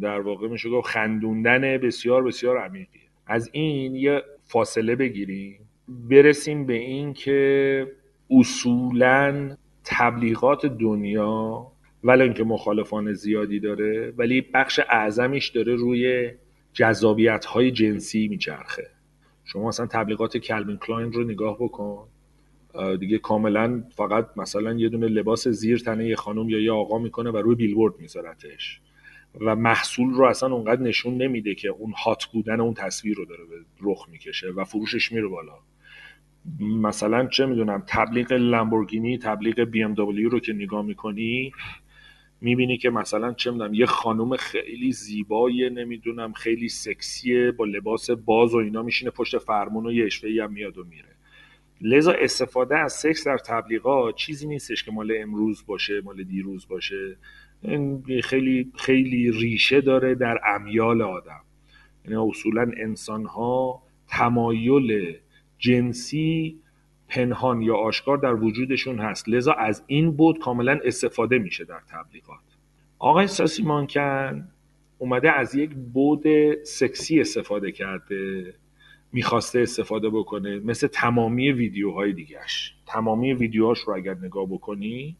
در 0.00 0.20
واقع 0.20 0.48
میشه 0.48 0.70
گفت 0.70 0.88
خندوندن 0.88 1.78
بسیار 1.78 2.24
بسیار 2.24 2.58
عمیقیه. 2.58 3.00
از 3.26 3.50
این 3.52 3.94
یه 3.96 4.22
فاصله 4.44 4.96
بگیریم. 4.96 5.60
برسیم 5.88 6.66
به 6.66 6.74
این 6.74 7.12
که 7.12 7.86
اصولا 8.30 9.56
تبلیغات 9.84 10.66
دنیا 10.66 11.66
ولی 12.04 12.22
اینکه 12.22 12.44
مخالفان 12.44 13.12
زیادی 13.12 13.60
داره 13.60 14.12
ولی 14.16 14.40
بخش 14.40 14.80
اعظمیش 14.88 15.48
داره 15.48 15.74
روی 15.74 16.30
جذابیت 16.72 17.44
های 17.44 17.70
جنسی 17.70 18.28
میچرخه. 18.28 18.90
شما 19.44 19.68
مثلا 19.68 19.86
تبلیغات 19.86 20.36
کلوین 20.36 20.76
کلاین 20.76 21.12
رو 21.12 21.24
نگاه 21.24 21.56
بکن. 21.60 22.08
دیگه 23.00 23.18
کاملا 23.18 23.84
فقط 23.90 24.26
مثلا 24.36 24.72
یه 24.72 24.88
دونه 24.88 25.06
لباس 25.06 25.48
زیر 25.48 25.78
تنه 25.78 26.08
یه 26.08 26.16
خانم 26.16 26.48
یا 26.48 26.60
یه 26.60 26.72
آقا 26.72 26.98
می‌کنه 26.98 27.30
و 27.30 27.36
روی 27.36 27.54
بیلبورد 27.54 27.94
میذارتش. 27.98 28.80
و 29.40 29.56
محصول 29.56 30.10
رو 30.10 30.24
اصلا 30.24 30.54
اونقدر 30.54 30.82
نشون 30.82 31.16
نمیده 31.16 31.54
که 31.54 31.68
اون 31.68 31.92
هات 32.04 32.24
بودن 32.24 32.60
اون 32.60 32.74
تصویر 32.74 33.16
رو 33.16 33.24
داره 33.24 33.44
به 33.44 33.56
رخ 33.80 34.08
می‌کشه 34.08 34.50
و 34.56 34.64
فروشش 34.64 35.12
میره 35.12 35.26
بالا. 35.26 35.58
مثلا 36.60 37.26
چه 37.26 37.46
می‌دونم 37.46 37.82
تبلیغ 37.86 38.32
لامبورگینی 38.32 39.18
تبلیغ 39.18 39.60
بی 39.60 39.82
ام 39.82 39.94
رو 39.94 40.40
که 40.40 40.52
نگاه 40.52 40.82
می‌کنی 40.82 41.52
می‌بینی 42.40 42.78
که 42.78 42.90
مثلا 42.90 43.32
چه 43.32 43.50
می‌دونم 43.50 43.74
یه 43.74 43.86
خانم 43.86 44.36
خیلی 44.36 44.92
زیبای 44.92 45.70
نمی‌دونم 45.70 46.32
خیلی 46.32 46.68
سکسیه 46.68 47.52
با 47.52 47.64
لباس 47.64 48.10
باز 48.10 48.54
و 48.54 48.56
اینا 48.56 48.82
میشینه 48.82 49.10
پشت 49.10 49.38
فرمون 49.38 49.86
و 49.86 49.92
یه 49.92 50.08
هم 50.44 50.52
میاد 50.52 50.78
و 50.78 50.84
میره. 50.84 51.08
لذا 51.80 52.12
استفاده 52.12 52.78
از 52.78 52.92
سکس 52.92 53.26
در 53.26 53.38
تبلیغات 53.38 54.14
چیزی 54.14 54.46
نیستش 54.48 54.84
که 54.84 54.90
مال 54.90 55.12
امروز 55.16 55.64
باشه 55.66 56.00
مال 56.00 56.22
دیروز 56.22 56.68
باشه. 56.68 57.16
این 57.62 58.04
خیلی 58.22 58.72
خیلی 58.74 59.30
ریشه 59.30 59.80
داره 59.80 60.14
در 60.14 60.40
امیال 60.46 61.02
آدم. 61.02 61.40
یعنی 62.04 62.16
اصولا 62.16 62.70
انسان 62.76 63.26
ها 63.26 63.82
تمایل 64.08 65.16
جنسی 65.58 66.58
پنهان 67.10 67.62
یا 67.62 67.76
آشکار 67.76 68.18
در 68.18 68.34
وجودشون 68.34 68.98
هست. 68.98 69.28
لذا 69.28 69.52
از 69.52 69.84
این 69.86 70.16
بود 70.16 70.38
کاملا 70.38 70.80
استفاده 70.84 71.38
میشه 71.38 71.64
در 71.64 71.80
تبلیغات. 71.88 72.38
آقای 72.98 73.26
ساسی 73.26 73.62
مانکن 73.62 74.48
اومده 74.98 75.32
از 75.32 75.54
یک 75.54 75.70
بود 75.92 76.24
سکسی 76.62 77.20
استفاده 77.20 77.72
کرده 77.72 78.54
می‌خواسته 79.12 79.60
استفاده 79.60 80.10
بکنه 80.10 80.58
مثل 80.58 80.86
تمامی 80.86 81.52
ویدیوهای 81.52 82.12
دیگهش 82.12 82.74
تمامی 82.86 83.32
ویدیوهاش 83.32 83.78
رو 83.78 83.94
اگر 83.94 84.14
نگاه 84.14 84.46
بکنی 84.46 85.16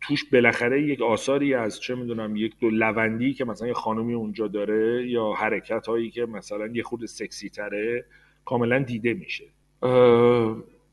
توش 0.00 0.24
بالاخره 0.32 0.82
یک 0.82 1.02
آثاری 1.02 1.54
از 1.54 1.80
چه 1.80 1.94
می‌دونم 1.94 2.36
یک 2.36 2.58
دو 2.60 2.70
لوندی 2.70 3.34
که 3.34 3.44
مثلا 3.44 3.68
یه 3.68 3.74
خانومی 3.74 4.14
اونجا 4.14 4.48
داره 4.48 5.10
یا 5.10 5.32
حرکت 5.32 5.86
هایی 5.86 6.10
که 6.10 6.26
مثلا 6.26 6.66
یه 6.66 6.82
خود 6.82 7.06
سکسی 7.06 7.48
تره 7.48 8.04
کاملا 8.44 8.78
دیده 8.78 9.14
میشه. 9.14 9.44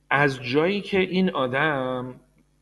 از 0.09 0.43
جایی 0.43 0.81
که 0.81 0.99
این 0.99 1.29
آدم 1.29 2.15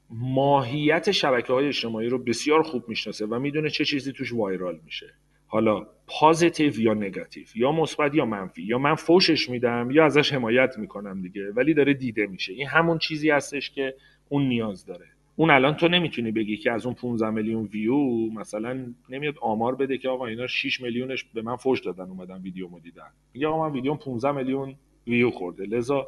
ماهیت 0.09 1.11
شبکه 1.11 1.53
های 1.53 1.67
اجتماعی 1.67 2.09
رو 2.09 2.17
بسیار 2.17 2.63
خوب 2.63 2.89
می‌شناسه 2.89 3.25
و 3.25 3.39
می‌دونه 3.39 3.69
چه 3.69 3.85
چیزی 3.85 4.11
توش 4.11 4.33
وایرال 4.33 4.79
میشه. 4.85 5.13
حالا 5.47 5.87
پازیتیو 6.07 6.79
یا 6.79 6.93
نگاتیو 6.93 7.45
یا 7.55 7.71
مثبت 7.71 8.15
یا 8.15 8.25
منفی 8.25 8.63
یا 8.63 8.77
من 8.77 8.95
فوشش 8.95 9.49
میدم 9.49 9.91
یا 9.91 10.05
ازش 10.05 10.33
حمایت 10.33 10.77
می‌کنم 10.77 11.21
دیگه 11.21 11.51
ولی 11.51 11.73
داره 11.73 11.93
دیده 11.93 12.27
میشه. 12.27 12.53
این 12.53 12.67
همون 12.67 12.97
چیزی 12.97 13.29
هستش 13.29 13.69
که 13.69 13.93
اون 14.29 14.47
نیاز 14.47 14.85
داره. 14.85 15.05
اون 15.35 15.49
الان 15.49 15.73
تو 15.73 15.87
نمی‌تونی 15.87 16.31
بگی 16.31 16.57
که 16.57 16.71
از 16.71 16.85
اون 16.85 16.95
15 16.95 17.29
میلیون 17.29 17.65
ویو 17.65 18.31
مثلا 18.33 18.85
نمیاد 19.09 19.35
آمار 19.41 19.75
بده 19.75 19.97
که 19.97 20.09
آقا 20.09 20.25
اینا 20.25 20.47
6 20.47 20.81
میلیونش 20.81 21.23
به 21.23 21.41
من 21.41 21.55
فوش 21.55 21.79
دادن 21.79 22.03
اومدن 22.03 22.41
ویدیومو 22.41 22.79
دیدن. 22.79 23.09
میگه 23.33 23.47
آقا 23.47 23.67
من 23.67 23.73
ویدیو 23.73 23.95
15 23.95 24.31
میلیون 24.31 24.75
ویو 25.07 25.31
خورده. 25.31 25.63
لذا 25.63 26.07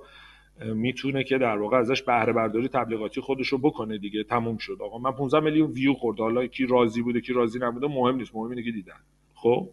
می‌تونه 0.66 1.24
که 1.24 1.38
در 1.38 1.58
واقع 1.58 1.78
ازش 1.78 2.02
بهره 2.02 2.34
برداری 2.34 2.68
تبلیغاتی 2.68 3.22
خودش 3.22 3.48
رو 3.48 3.58
بکنه 3.58 3.98
دیگه. 3.98 4.24
تموم 4.24 4.58
شد. 4.58 4.78
آقا 4.82 4.98
من 4.98 5.12
15 5.12 5.40
میلیون 5.40 5.72
ویو 5.72 5.94
خورده 5.94 6.24
حالا 6.24 6.48
کی 6.48 6.66
راضی 6.66 7.02
بوده 7.02 7.22
کی 7.22 7.34
راضی 7.34 7.60
نبوده 7.60 7.88
مهم 7.88 8.16
نیست. 8.16 8.36
مهم 8.36 8.50
اینه 8.50 8.64
که 8.64 8.72
دیدن. 8.72 9.00
خب؟ 9.34 9.70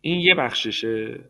این 0.00 0.20
یه 0.20 0.34
بخششه. 0.34 1.20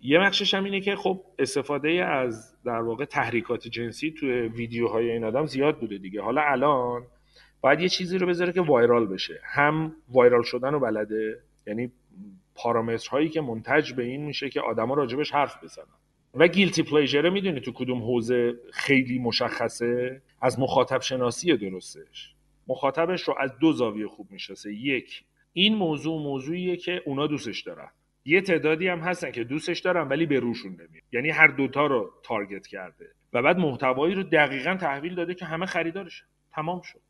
یه 0.00 0.18
بخشش 0.18 0.54
هم 0.54 0.64
اینه 0.64 0.80
که 0.80 0.96
خب 0.96 1.20
استفاده 1.38 1.90
از 1.90 2.56
در 2.64 2.80
واقع 2.80 3.04
تحریکات 3.04 3.68
جنسی 3.68 4.10
توی 4.10 4.32
ویدیوهای 4.32 5.10
این 5.10 5.24
آدم 5.24 5.46
زیاد 5.46 5.78
بوده 5.78 5.98
دیگه. 5.98 6.22
حالا 6.22 6.42
الان 6.42 7.02
باید 7.60 7.80
یه 7.80 7.88
چیزی 7.88 8.18
رو 8.18 8.26
بذاره 8.26 8.52
که 8.52 8.60
وایرال 8.60 9.06
بشه. 9.06 9.40
هم 9.44 9.96
وایرال 10.08 10.42
شدن 10.42 10.72
رو 10.72 10.80
بلده 10.80 11.40
یعنی 11.66 11.92
پارامترهایی 12.54 13.28
که 13.28 13.40
منتج 13.40 13.92
به 13.92 14.04
این 14.04 14.24
میشه 14.24 14.48
که 14.48 14.60
آدما 14.60 14.94
راجبش 14.94 15.30
حرف 15.30 15.64
بزنن. 15.64 15.86
و 16.34 16.48
گیلتی 16.48 16.82
پلیجره 16.82 17.30
می‌دونی 17.30 17.60
تو 17.60 17.72
کدوم 17.72 18.02
حوزه 18.02 18.54
خیلی 18.72 19.18
مشخصه؟ 19.18 20.22
از 20.40 20.60
مخاطب 20.60 21.00
شناسی 21.00 21.56
درستش. 21.56 22.34
مخاطبش 22.68 23.22
رو 23.22 23.34
از 23.40 23.58
دو 23.58 23.72
زاویه 23.72 24.06
خوب 24.06 24.30
می‌شناسه. 24.30 24.74
یک 24.74 25.24
این 25.52 25.74
موضوع 25.74 26.22
موضوعیه 26.22 26.76
که 26.76 27.02
اونا 27.06 27.26
دوستش 27.26 27.60
دارن. 27.62 27.88
یه 28.24 28.40
تعدادی 28.40 28.88
هم 28.88 28.98
هستن 28.98 29.30
که 29.30 29.44
دوستش 29.44 29.80
دارن 29.80 30.08
ولی 30.08 30.26
به 30.26 30.40
روشون 30.40 30.72
نمیاد. 30.72 31.04
یعنی 31.12 31.30
هر 31.30 31.46
دوتا 31.46 31.86
رو 31.86 32.10
تارگت 32.22 32.66
کرده. 32.66 33.06
و 33.32 33.42
بعد 33.42 33.58
محتوایی 33.58 34.14
رو 34.14 34.22
دقیقا 34.22 34.76
تحویل 34.80 35.14
داده 35.14 35.34
که 35.34 35.44
همه 35.44 35.66
خریدارش. 35.66 36.24
تمام 36.52 36.80
شد. 36.80 37.00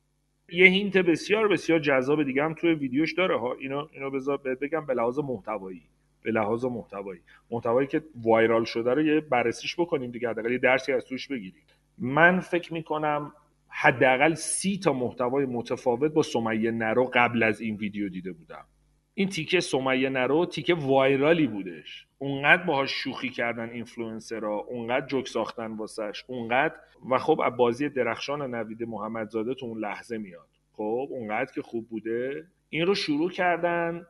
یه 0.49 0.67
هینت 0.67 0.97
بسیار 0.97 1.49
بسیار 1.49 1.79
جذاب 1.79 2.23
دیگه 2.23 2.45
هم 2.45 2.55
توی 2.55 2.75
ویدیوش 2.75 3.13
داره 3.13 3.39
ها. 3.39 3.55
اینو 3.55 3.89
اینو 3.93 4.11
بذار 4.11 4.37
بگم 4.37 4.87
به 4.87 4.95
لحاظ 4.95 5.19
محتوایی. 5.19 5.83
به 6.25 6.31
لحاظ 6.31 6.65
محتوایی. 6.65 7.21
محتوایی 7.51 7.89
که 7.89 8.03
وایرال 8.23 8.65
شده 8.65 8.95
رو 8.95 9.03
یه 9.03 9.21
بررسیش 9.21 9.81
بکنیم 9.81 10.11
دیگه 10.11 10.29
حداقل 10.29 10.53
یه 10.53 10.59
درسی 10.59 10.93
از 10.93 11.05
توش 11.05 11.29
بگیریم. 11.29 11.63
من 11.99 12.41
فکر 12.41 12.73
می‌کنم 12.73 13.33
حداقل 13.69 14.35
سی 14.35 14.79
تا 14.79 14.93
محتوای 14.93 15.47
متفاوت 15.47 16.13
با 16.13 16.23
سمیه 16.23 16.71
نرو 16.71 17.11
قبل 17.15 17.43
از 17.43 17.61
این 17.61 17.77
ویدیو 17.77 18.09
دیده 18.09 18.33
بودم. 18.33 18.65
این 19.15 19.29
تیکه 19.29 19.61
سمیه 19.61 20.09
نرو 20.09 20.47
تیکه 20.47 20.75
وایرالی 20.75 21.47
بودش. 21.47 22.07
اونقدر 22.19 22.63
باهاش 22.63 22.91
شوخی 22.91 23.29
کردن 23.29 23.71
influencerها 23.71 24.57
اونقدر 24.57 25.07
جوک 25.07 25.29
ساختن 25.29 25.73
واسش 25.73 26.25
اونقدر 26.27 26.75
و 27.11 27.19
خب 27.19 27.41
از 27.41 27.57
بازی 27.57 27.89
درخشان 27.89 28.55
نوید 28.55 28.83
محمدزاده 28.83 29.55
تو 29.55 29.67
اون 29.67 29.79
لحظه 29.79 30.19
میاد. 30.19 30.49
خب 30.73 31.09
اونقدر 31.11 31.53
که 31.55 31.63
خوب 31.63 31.89
بوده. 31.89 32.47
این 32.69 32.87
رو 32.87 32.95
شروع 32.95 33.31
کردن 33.31 34.07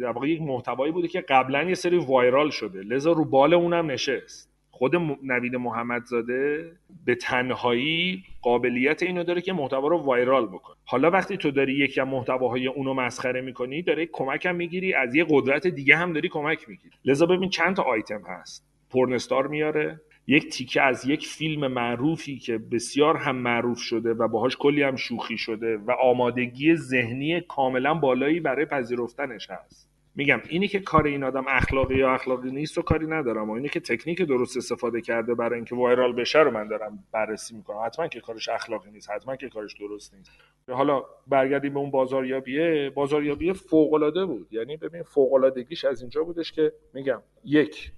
در 0.00 0.10
واقع 0.10 0.28
یک 0.28 0.42
محتوایی 0.42 0.92
بوده 0.92 1.08
که 1.08 1.20
قبلا 1.20 1.62
یه 1.62 1.74
سری 1.74 1.98
viral 1.98 2.50
شده. 2.50 2.80
لذا 2.80 3.12
رو 3.12 3.24
بال 3.24 3.54
اونم 3.54 3.90
نشست. 3.90 4.52
خود 4.70 4.96
نوید 5.22 5.56
محمدزاده 5.56 6.72
به 7.06 7.14
تنهایی 7.14 8.24
قابلیت 8.42 9.02
اینو 9.02 9.24
داره 9.24 9.40
که 9.40 9.52
محتوا 9.52 9.88
رو 9.88 9.98
وایرال 9.98 10.46
بکنه. 10.46 10.76
حالا 10.84 11.10
وقتی 11.10 11.36
تو 11.36 11.50
داری 11.50 11.74
یکی 11.74 12.00
از 12.00 12.08
محتواهای 12.08 12.66
اونو 12.66 12.94
مسخره 12.94 13.40
می‌کنی 13.40 13.82
داره 13.82 14.08
کمک 14.12 14.46
هم 14.46 14.56
می‌گیری 14.56 14.94
از 14.94 15.14
یه 15.14 15.26
قدرت 15.28 15.66
دیگه 15.66 15.96
هم 15.96 16.12
داری 16.12 16.28
کمک 16.28 16.68
می‌گیری. 16.68 16.94
لذا 17.04 17.26
ببین 17.26 17.48
چند 17.48 17.76
تا 17.76 17.82
آیتم 17.82 18.22
هست. 18.26 18.66
پورنستار 18.90 19.46
میاره. 19.46 20.00
یک 20.26 20.48
تیکه 20.48 20.82
از 20.82 21.06
یک 21.06 21.26
فیلم 21.26 21.66
معروفی 21.66 22.38
که 22.38 22.58
بسیار 22.58 23.16
هم 23.16 23.36
معروف 23.36 23.78
شده 23.78 24.14
و 24.14 24.28
باهاش 24.28 24.56
کلی 24.56 24.82
هم 24.82 24.96
شوخی 24.96 25.38
شده 25.38 25.76
و 25.76 25.90
آمادگی 25.90 26.76
ذهنی 26.76 27.40
کاملا 27.40 27.94
بالایی 27.94 28.40
برای 28.40 28.64
پذیرفتنش 28.64 29.50
هست. 29.50 29.92
میگم 30.14 30.40
اینی 30.48 30.68
که 30.68 30.80
کار 30.80 31.06
این 31.06 31.24
آدم 31.24 31.44
اخلاقی 31.48 31.96
یا 31.96 32.14
اخلاقی 32.14 32.50
نیست 32.50 32.76
رو 32.76 32.82
کاری 32.82 33.06
ندارم 33.06 33.50
و 33.50 33.52
اینی 33.52 33.68
که 33.68 33.80
تکنیک 33.80 34.22
درست 34.22 34.56
استفاده 34.56 35.00
کرده 35.00 35.34
برای 35.34 35.54
اینکه 35.54 35.74
وایرال 35.74 36.12
بشه 36.12 36.38
رو 36.38 36.50
من 36.50 36.68
دارم 36.68 37.04
بررسی 37.12 37.56
می‌کنم. 37.56 37.76
حتما 37.86 38.08
که 38.08 38.20
کارش 38.20 38.48
اخلاقی 38.48 38.90
نیست 38.90 39.10
حتما 39.10 39.36
که 39.36 39.48
کارش 39.48 39.74
درست 39.80 40.14
نیست. 40.14 40.30
حالا 40.68 41.02
برگردیم 41.26 41.74
به 41.74 41.80
اون 41.80 41.90
بازاریابیه. 41.90 42.90
بازاریابی 42.94 43.52
فوق 43.52 43.92
العاده 43.92 44.24
بود. 44.24 44.48
یعنی 44.50 44.76
ببین 44.76 45.02
فوق 45.02 45.32
العادگیش 45.32 45.84
از 45.84 46.00
اینجا 46.00 46.24
بودش 46.24 46.52
که 46.52 46.72
میگم 46.94 47.22
یک 47.44 47.92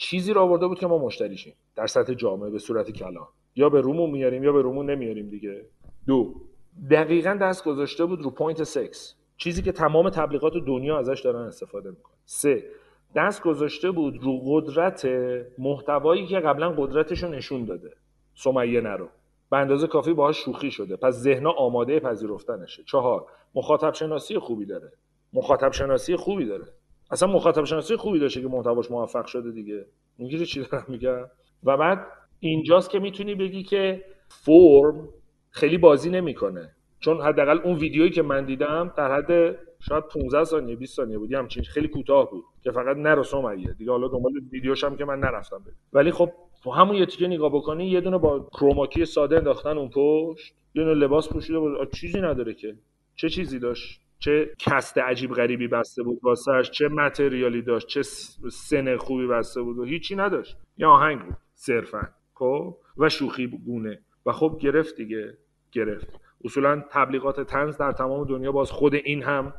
چیزی 0.00 0.32
رو 0.32 0.40
آورده 0.40 0.66
بود 0.66 0.78
که 0.78 0.86
ما 0.86 0.98
مشتریشیم 0.98 1.54
در 1.76 1.86
سطح 1.86 2.14
جامعه 2.14 2.50
به 2.50 2.58
صورت 2.58 2.90
کلان. 2.90 3.26
یا 3.56 3.68
به 3.68 3.80
رومون 3.80 4.10
میاریم 4.10 4.44
یا 4.44 4.52
به 4.52 4.62
رومون 4.62 4.90
نمیاریم 4.90 5.28
دیگه. 5.28 5.66
دو. 6.06 6.34
دقیقا 6.90 7.38
دست 7.42 7.64
گذاشته 7.64 8.04
بود 8.04 8.22
رو 8.22 8.30
point 8.30 8.62
سکس 8.62 9.14
چیزی 9.36 9.62
که 9.62 9.72
تمام 9.72 10.10
تبلیغات 10.10 10.52
دنیا 10.66 10.98
ازش 10.98 11.20
دارن 11.24 11.46
استفاده 11.46 11.90
می‌کنن. 11.90 12.16
سه. 12.24 12.64
دست 13.16 13.42
گذاشته 13.42 13.90
بود 13.90 14.16
رو 14.22 14.40
قدرت 14.44 15.08
محتوایی 15.58 16.26
که 16.26 16.40
قبلا 16.40 16.70
قدرتش 16.70 17.22
رو 17.22 17.28
نشون 17.28 17.64
داده. 17.64 17.90
سمیه 18.34 18.80
نرو. 18.80 19.08
به 19.50 19.56
اندازه 19.56 19.86
کافی 19.86 20.12
باهاش 20.12 20.44
شوخی 20.44 20.70
شده. 20.70 20.96
پس 20.96 21.14
ذهنا 21.14 21.50
آماده 21.50 22.00
پذیرفتنشه. 22.00 22.82
چهار. 22.84 23.26
مخاطب 23.54 23.94
شناسی 23.94 24.38
خوبی 24.38 24.66
داره. 24.66 24.92
مخاطب 25.32 25.72
شناسی 25.72 26.16
خوبی 26.16 26.44
داره. 26.46 26.64
اصلا 27.10 27.28
مخاطب 27.28 27.64
شناسی 27.64 27.96
خوبی 27.96 28.18
داشته 28.18 28.42
که 28.42 28.48
محتواش 28.48 28.90
موفق 28.90 29.26
شده 29.26 29.50
دیگه. 29.50 29.86
می‌گیری 30.18 30.46
چی 30.46 30.62
دارم 30.62 30.84
میگم؟ 30.88 31.24
و 31.64 31.76
بعد 31.76 32.06
اینجاست 32.40 32.90
که 32.90 32.98
می‌تونی 32.98 33.34
بگی 33.34 33.62
که 33.62 34.04
فرم 34.28 35.08
خیلی 35.50 35.78
بازی 35.78 36.10
نمی‌کنه. 36.10 36.70
چون 37.00 37.20
حداقل 37.20 37.58
اون 37.58 37.76
ویدیویی 37.76 38.10
که 38.10 38.22
من 38.22 38.44
دیدم 38.44 38.92
در 38.96 39.14
حد 39.16 39.58
شاید 39.80 40.04
15 40.04 40.44
ثانیه 40.44 40.76
20 40.76 40.96
ثانیه 40.96 41.18
بود. 41.18 41.32
همچین 41.32 41.62
خیلی 41.62 41.88
کوتاه 41.88 42.30
بود 42.30 42.44
که 42.64 42.70
فقط 42.70 42.96
نرو 42.96 43.22
سمیه 43.22 43.72
دیگه 43.78 43.90
حالا 43.90 44.08
دنبال 44.08 44.32
ویدیوش 44.52 44.84
هم 44.84 44.96
که 44.96 45.04
من 45.04 45.18
نرفتم 45.18 45.58
بده. 45.58 45.74
ولی 45.92 46.10
خب 46.10 46.32
تو 46.62 46.70
همون 46.70 46.96
یه 46.96 47.06
تیکه 47.06 47.26
نگاه 47.26 47.52
بکنی 47.52 47.86
یه 47.86 48.00
دونه 48.00 48.18
با 48.18 48.40
کروماکی 48.40 49.04
ساده 49.04 49.36
انداختن 49.36 49.78
اون 49.78 49.90
پشت 49.94 50.54
یه 50.74 50.84
دونه 50.84 50.94
لباس 50.94 51.28
پوشیده 51.28 51.58
بود. 51.58 51.92
چیزی 51.92 52.20
نداره 52.20 52.54
که. 52.54 52.76
چه 53.16 53.28
چیزی 53.28 53.58
داشت؟ 53.58 54.00
چه 54.20 54.50
کست 54.58 54.98
عجیب 54.98 55.32
غریبی 55.32 55.68
بسته 55.68 56.02
بود 56.02 56.20
واسهش 56.22 56.70
چه 56.70 56.88
متریالی 56.88 57.62
داشت 57.62 57.86
چه 57.86 58.02
سن 58.52 58.96
خوبی 58.96 59.26
بسته 59.26 59.62
بود 59.62 59.78
و 59.78 59.84
هیچی 59.84 60.16
نداشت. 60.16 60.56
یه 60.78 60.86
آهنگ 60.86 61.20
بود 61.20 61.36
صرفا. 61.54 62.08
خب؟ 62.34 62.76
و 62.96 63.08
شوخی 63.08 63.46
گونه. 63.46 63.98
و 64.26 64.32
خب 64.32 64.58
گرفت 64.60 64.96
دیگه 64.96 65.38
گرفت. 65.72 66.06
اصولا 66.44 66.84
تبلیغات 66.90 67.40
تنز 67.40 67.76
در 67.76 67.92
تمام 67.92 68.24
دنیا 68.24 68.52
باز 68.52 68.70
خود 68.70 68.94
این 68.94 69.22
هم 69.22 69.54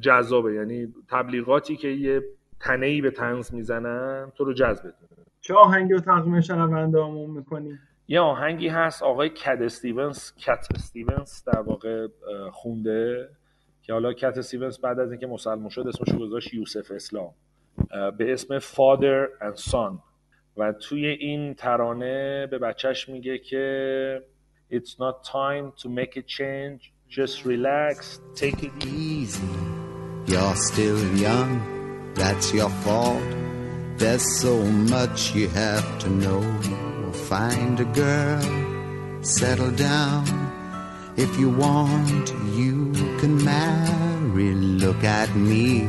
جذابه. 0.00 0.54
یعنی 0.54 0.94
تبلیغاتی 1.08 1.76
که 1.76 1.88
یه 1.88 2.22
تنهی 2.60 3.00
به 3.00 3.10
تنز 3.10 3.54
می‌زنن 3.54 4.32
تو 4.36 4.44
رو 4.44 4.52
جذب 4.52 4.92
چه 5.40 5.54
آهنگی 5.54 5.92
رو 5.92 6.00
تقدیم 6.00 6.40
شنونده 6.40 7.04
همون 7.04 7.30
می‌کنی؟ 7.30 7.78
یه 8.08 8.20
آهنگی 8.20 8.68
هست 8.68 9.02
آقای 9.02 9.28
کت 9.28 9.58
استیونز 9.60 10.32
کت 10.34 10.66
استیونز 10.74 11.44
در 11.44 11.60
واقع 11.60 12.06
خونده. 12.52 13.28
که 13.86 13.92
حالا 13.92 14.12
کت 14.12 14.38
استیونز 14.38 14.78
بعد 14.78 15.00
از 15.00 15.10
اینکه 15.10 15.26
مسلمان 15.26 15.68
شد 15.68 15.86
اسمش 15.88 16.18
گذاشت 16.18 16.54
یوسف 16.54 16.90
اسلام 16.90 17.30
به 18.18 18.32
اسم 18.32 18.58
Father 18.58 19.28
and 19.40 19.70
Son 19.70 19.98
و 20.56 20.72
توی 20.72 21.06
این 21.06 21.54
ترانه 21.54 22.46
به 22.46 22.58
بچهش 22.58 23.08
میگه 23.08 23.38
که 23.38 24.22
It's 24.72 24.98
not 24.98 25.22
time 25.22 25.72
to 25.82 25.88
make 25.88 26.16
a 26.16 26.22
change. 26.22 26.92
Just 27.08 27.44
relax, 27.44 28.18
take 28.34 28.64
it 28.68 28.74
easy. 28.84 29.54
You're 30.26 30.56
still 30.70 31.00
young, 31.26 31.50
that's 32.14 32.52
your 32.52 32.72
fault. 32.84 33.30
There's 34.00 34.26
so 34.44 34.54
much 34.94 35.36
you 35.36 35.46
have 35.64 35.88
to 36.02 36.08
know. 36.22 36.42
Find 37.32 37.78
a 37.86 37.88
girl, 38.02 38.42
settle 39.22 39.70
down. 39.70 40.24
If 41.16 41.30
you 41.40 41.48
want, 41.48 42.26
you 42.58 42.75
can 43.18 43.44
marry. 43.44 44.54
Look 44.54 45.02
at 45.04 45.34
me. 45.34 45.88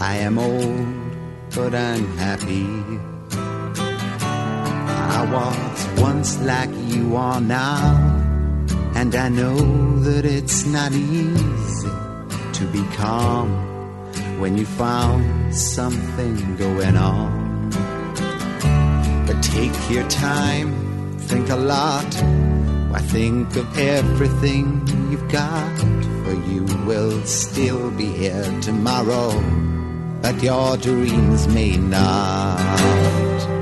I 0.00 0.16
am 0.16 0.38
old, 0.38 0.86
but 1.54 1.74
I'm 1.74 2.06
happy. 2.16 2.66
I 5.18 5.20
was 5.32 6.00
once 6.00 6.40
like 6.42 6.70
you 6.88 7.16
are 7.16 7.40
now, 7.40 7.96
and 8.94 9.14
I 9.14 9.28
know 9.28 9.56
that 10.00 10.24
it's 10.24 10.66
not 10.66 10.92
easy 10.92 11.88
to 12.58 12.64
be 12.72 12.82
calm 12.96 13.48
when 14.40 14.56
you 14.58 14.66
found 14.66 15.54
something 15.54 16.56
going 16.56 16.96
on. 16.96 17.70
But 19.26 19.42
take 19.42 19.90
your 19.90 20.08
time, 20.08 21.18
think 21.18 21.48
a 21.50 21.56
lot 21.56 22.14
I 22.96 23.00
think 23.00 23.54
of 23.56 23.78
everything 23.78 24.86
you've 25.10 25.28
got, 25.28 25.95
you 26.46 26.64
will 26.86 27.22
still 27.24 27.90
be 27.90 28.06
here 28.06 28.60
tomorrow, 28.60 29.32
but 30.22 30.42
your 30.42 30.76
dreams 30.76 31.48
may 31.48 31.76
not. 31.76 33.55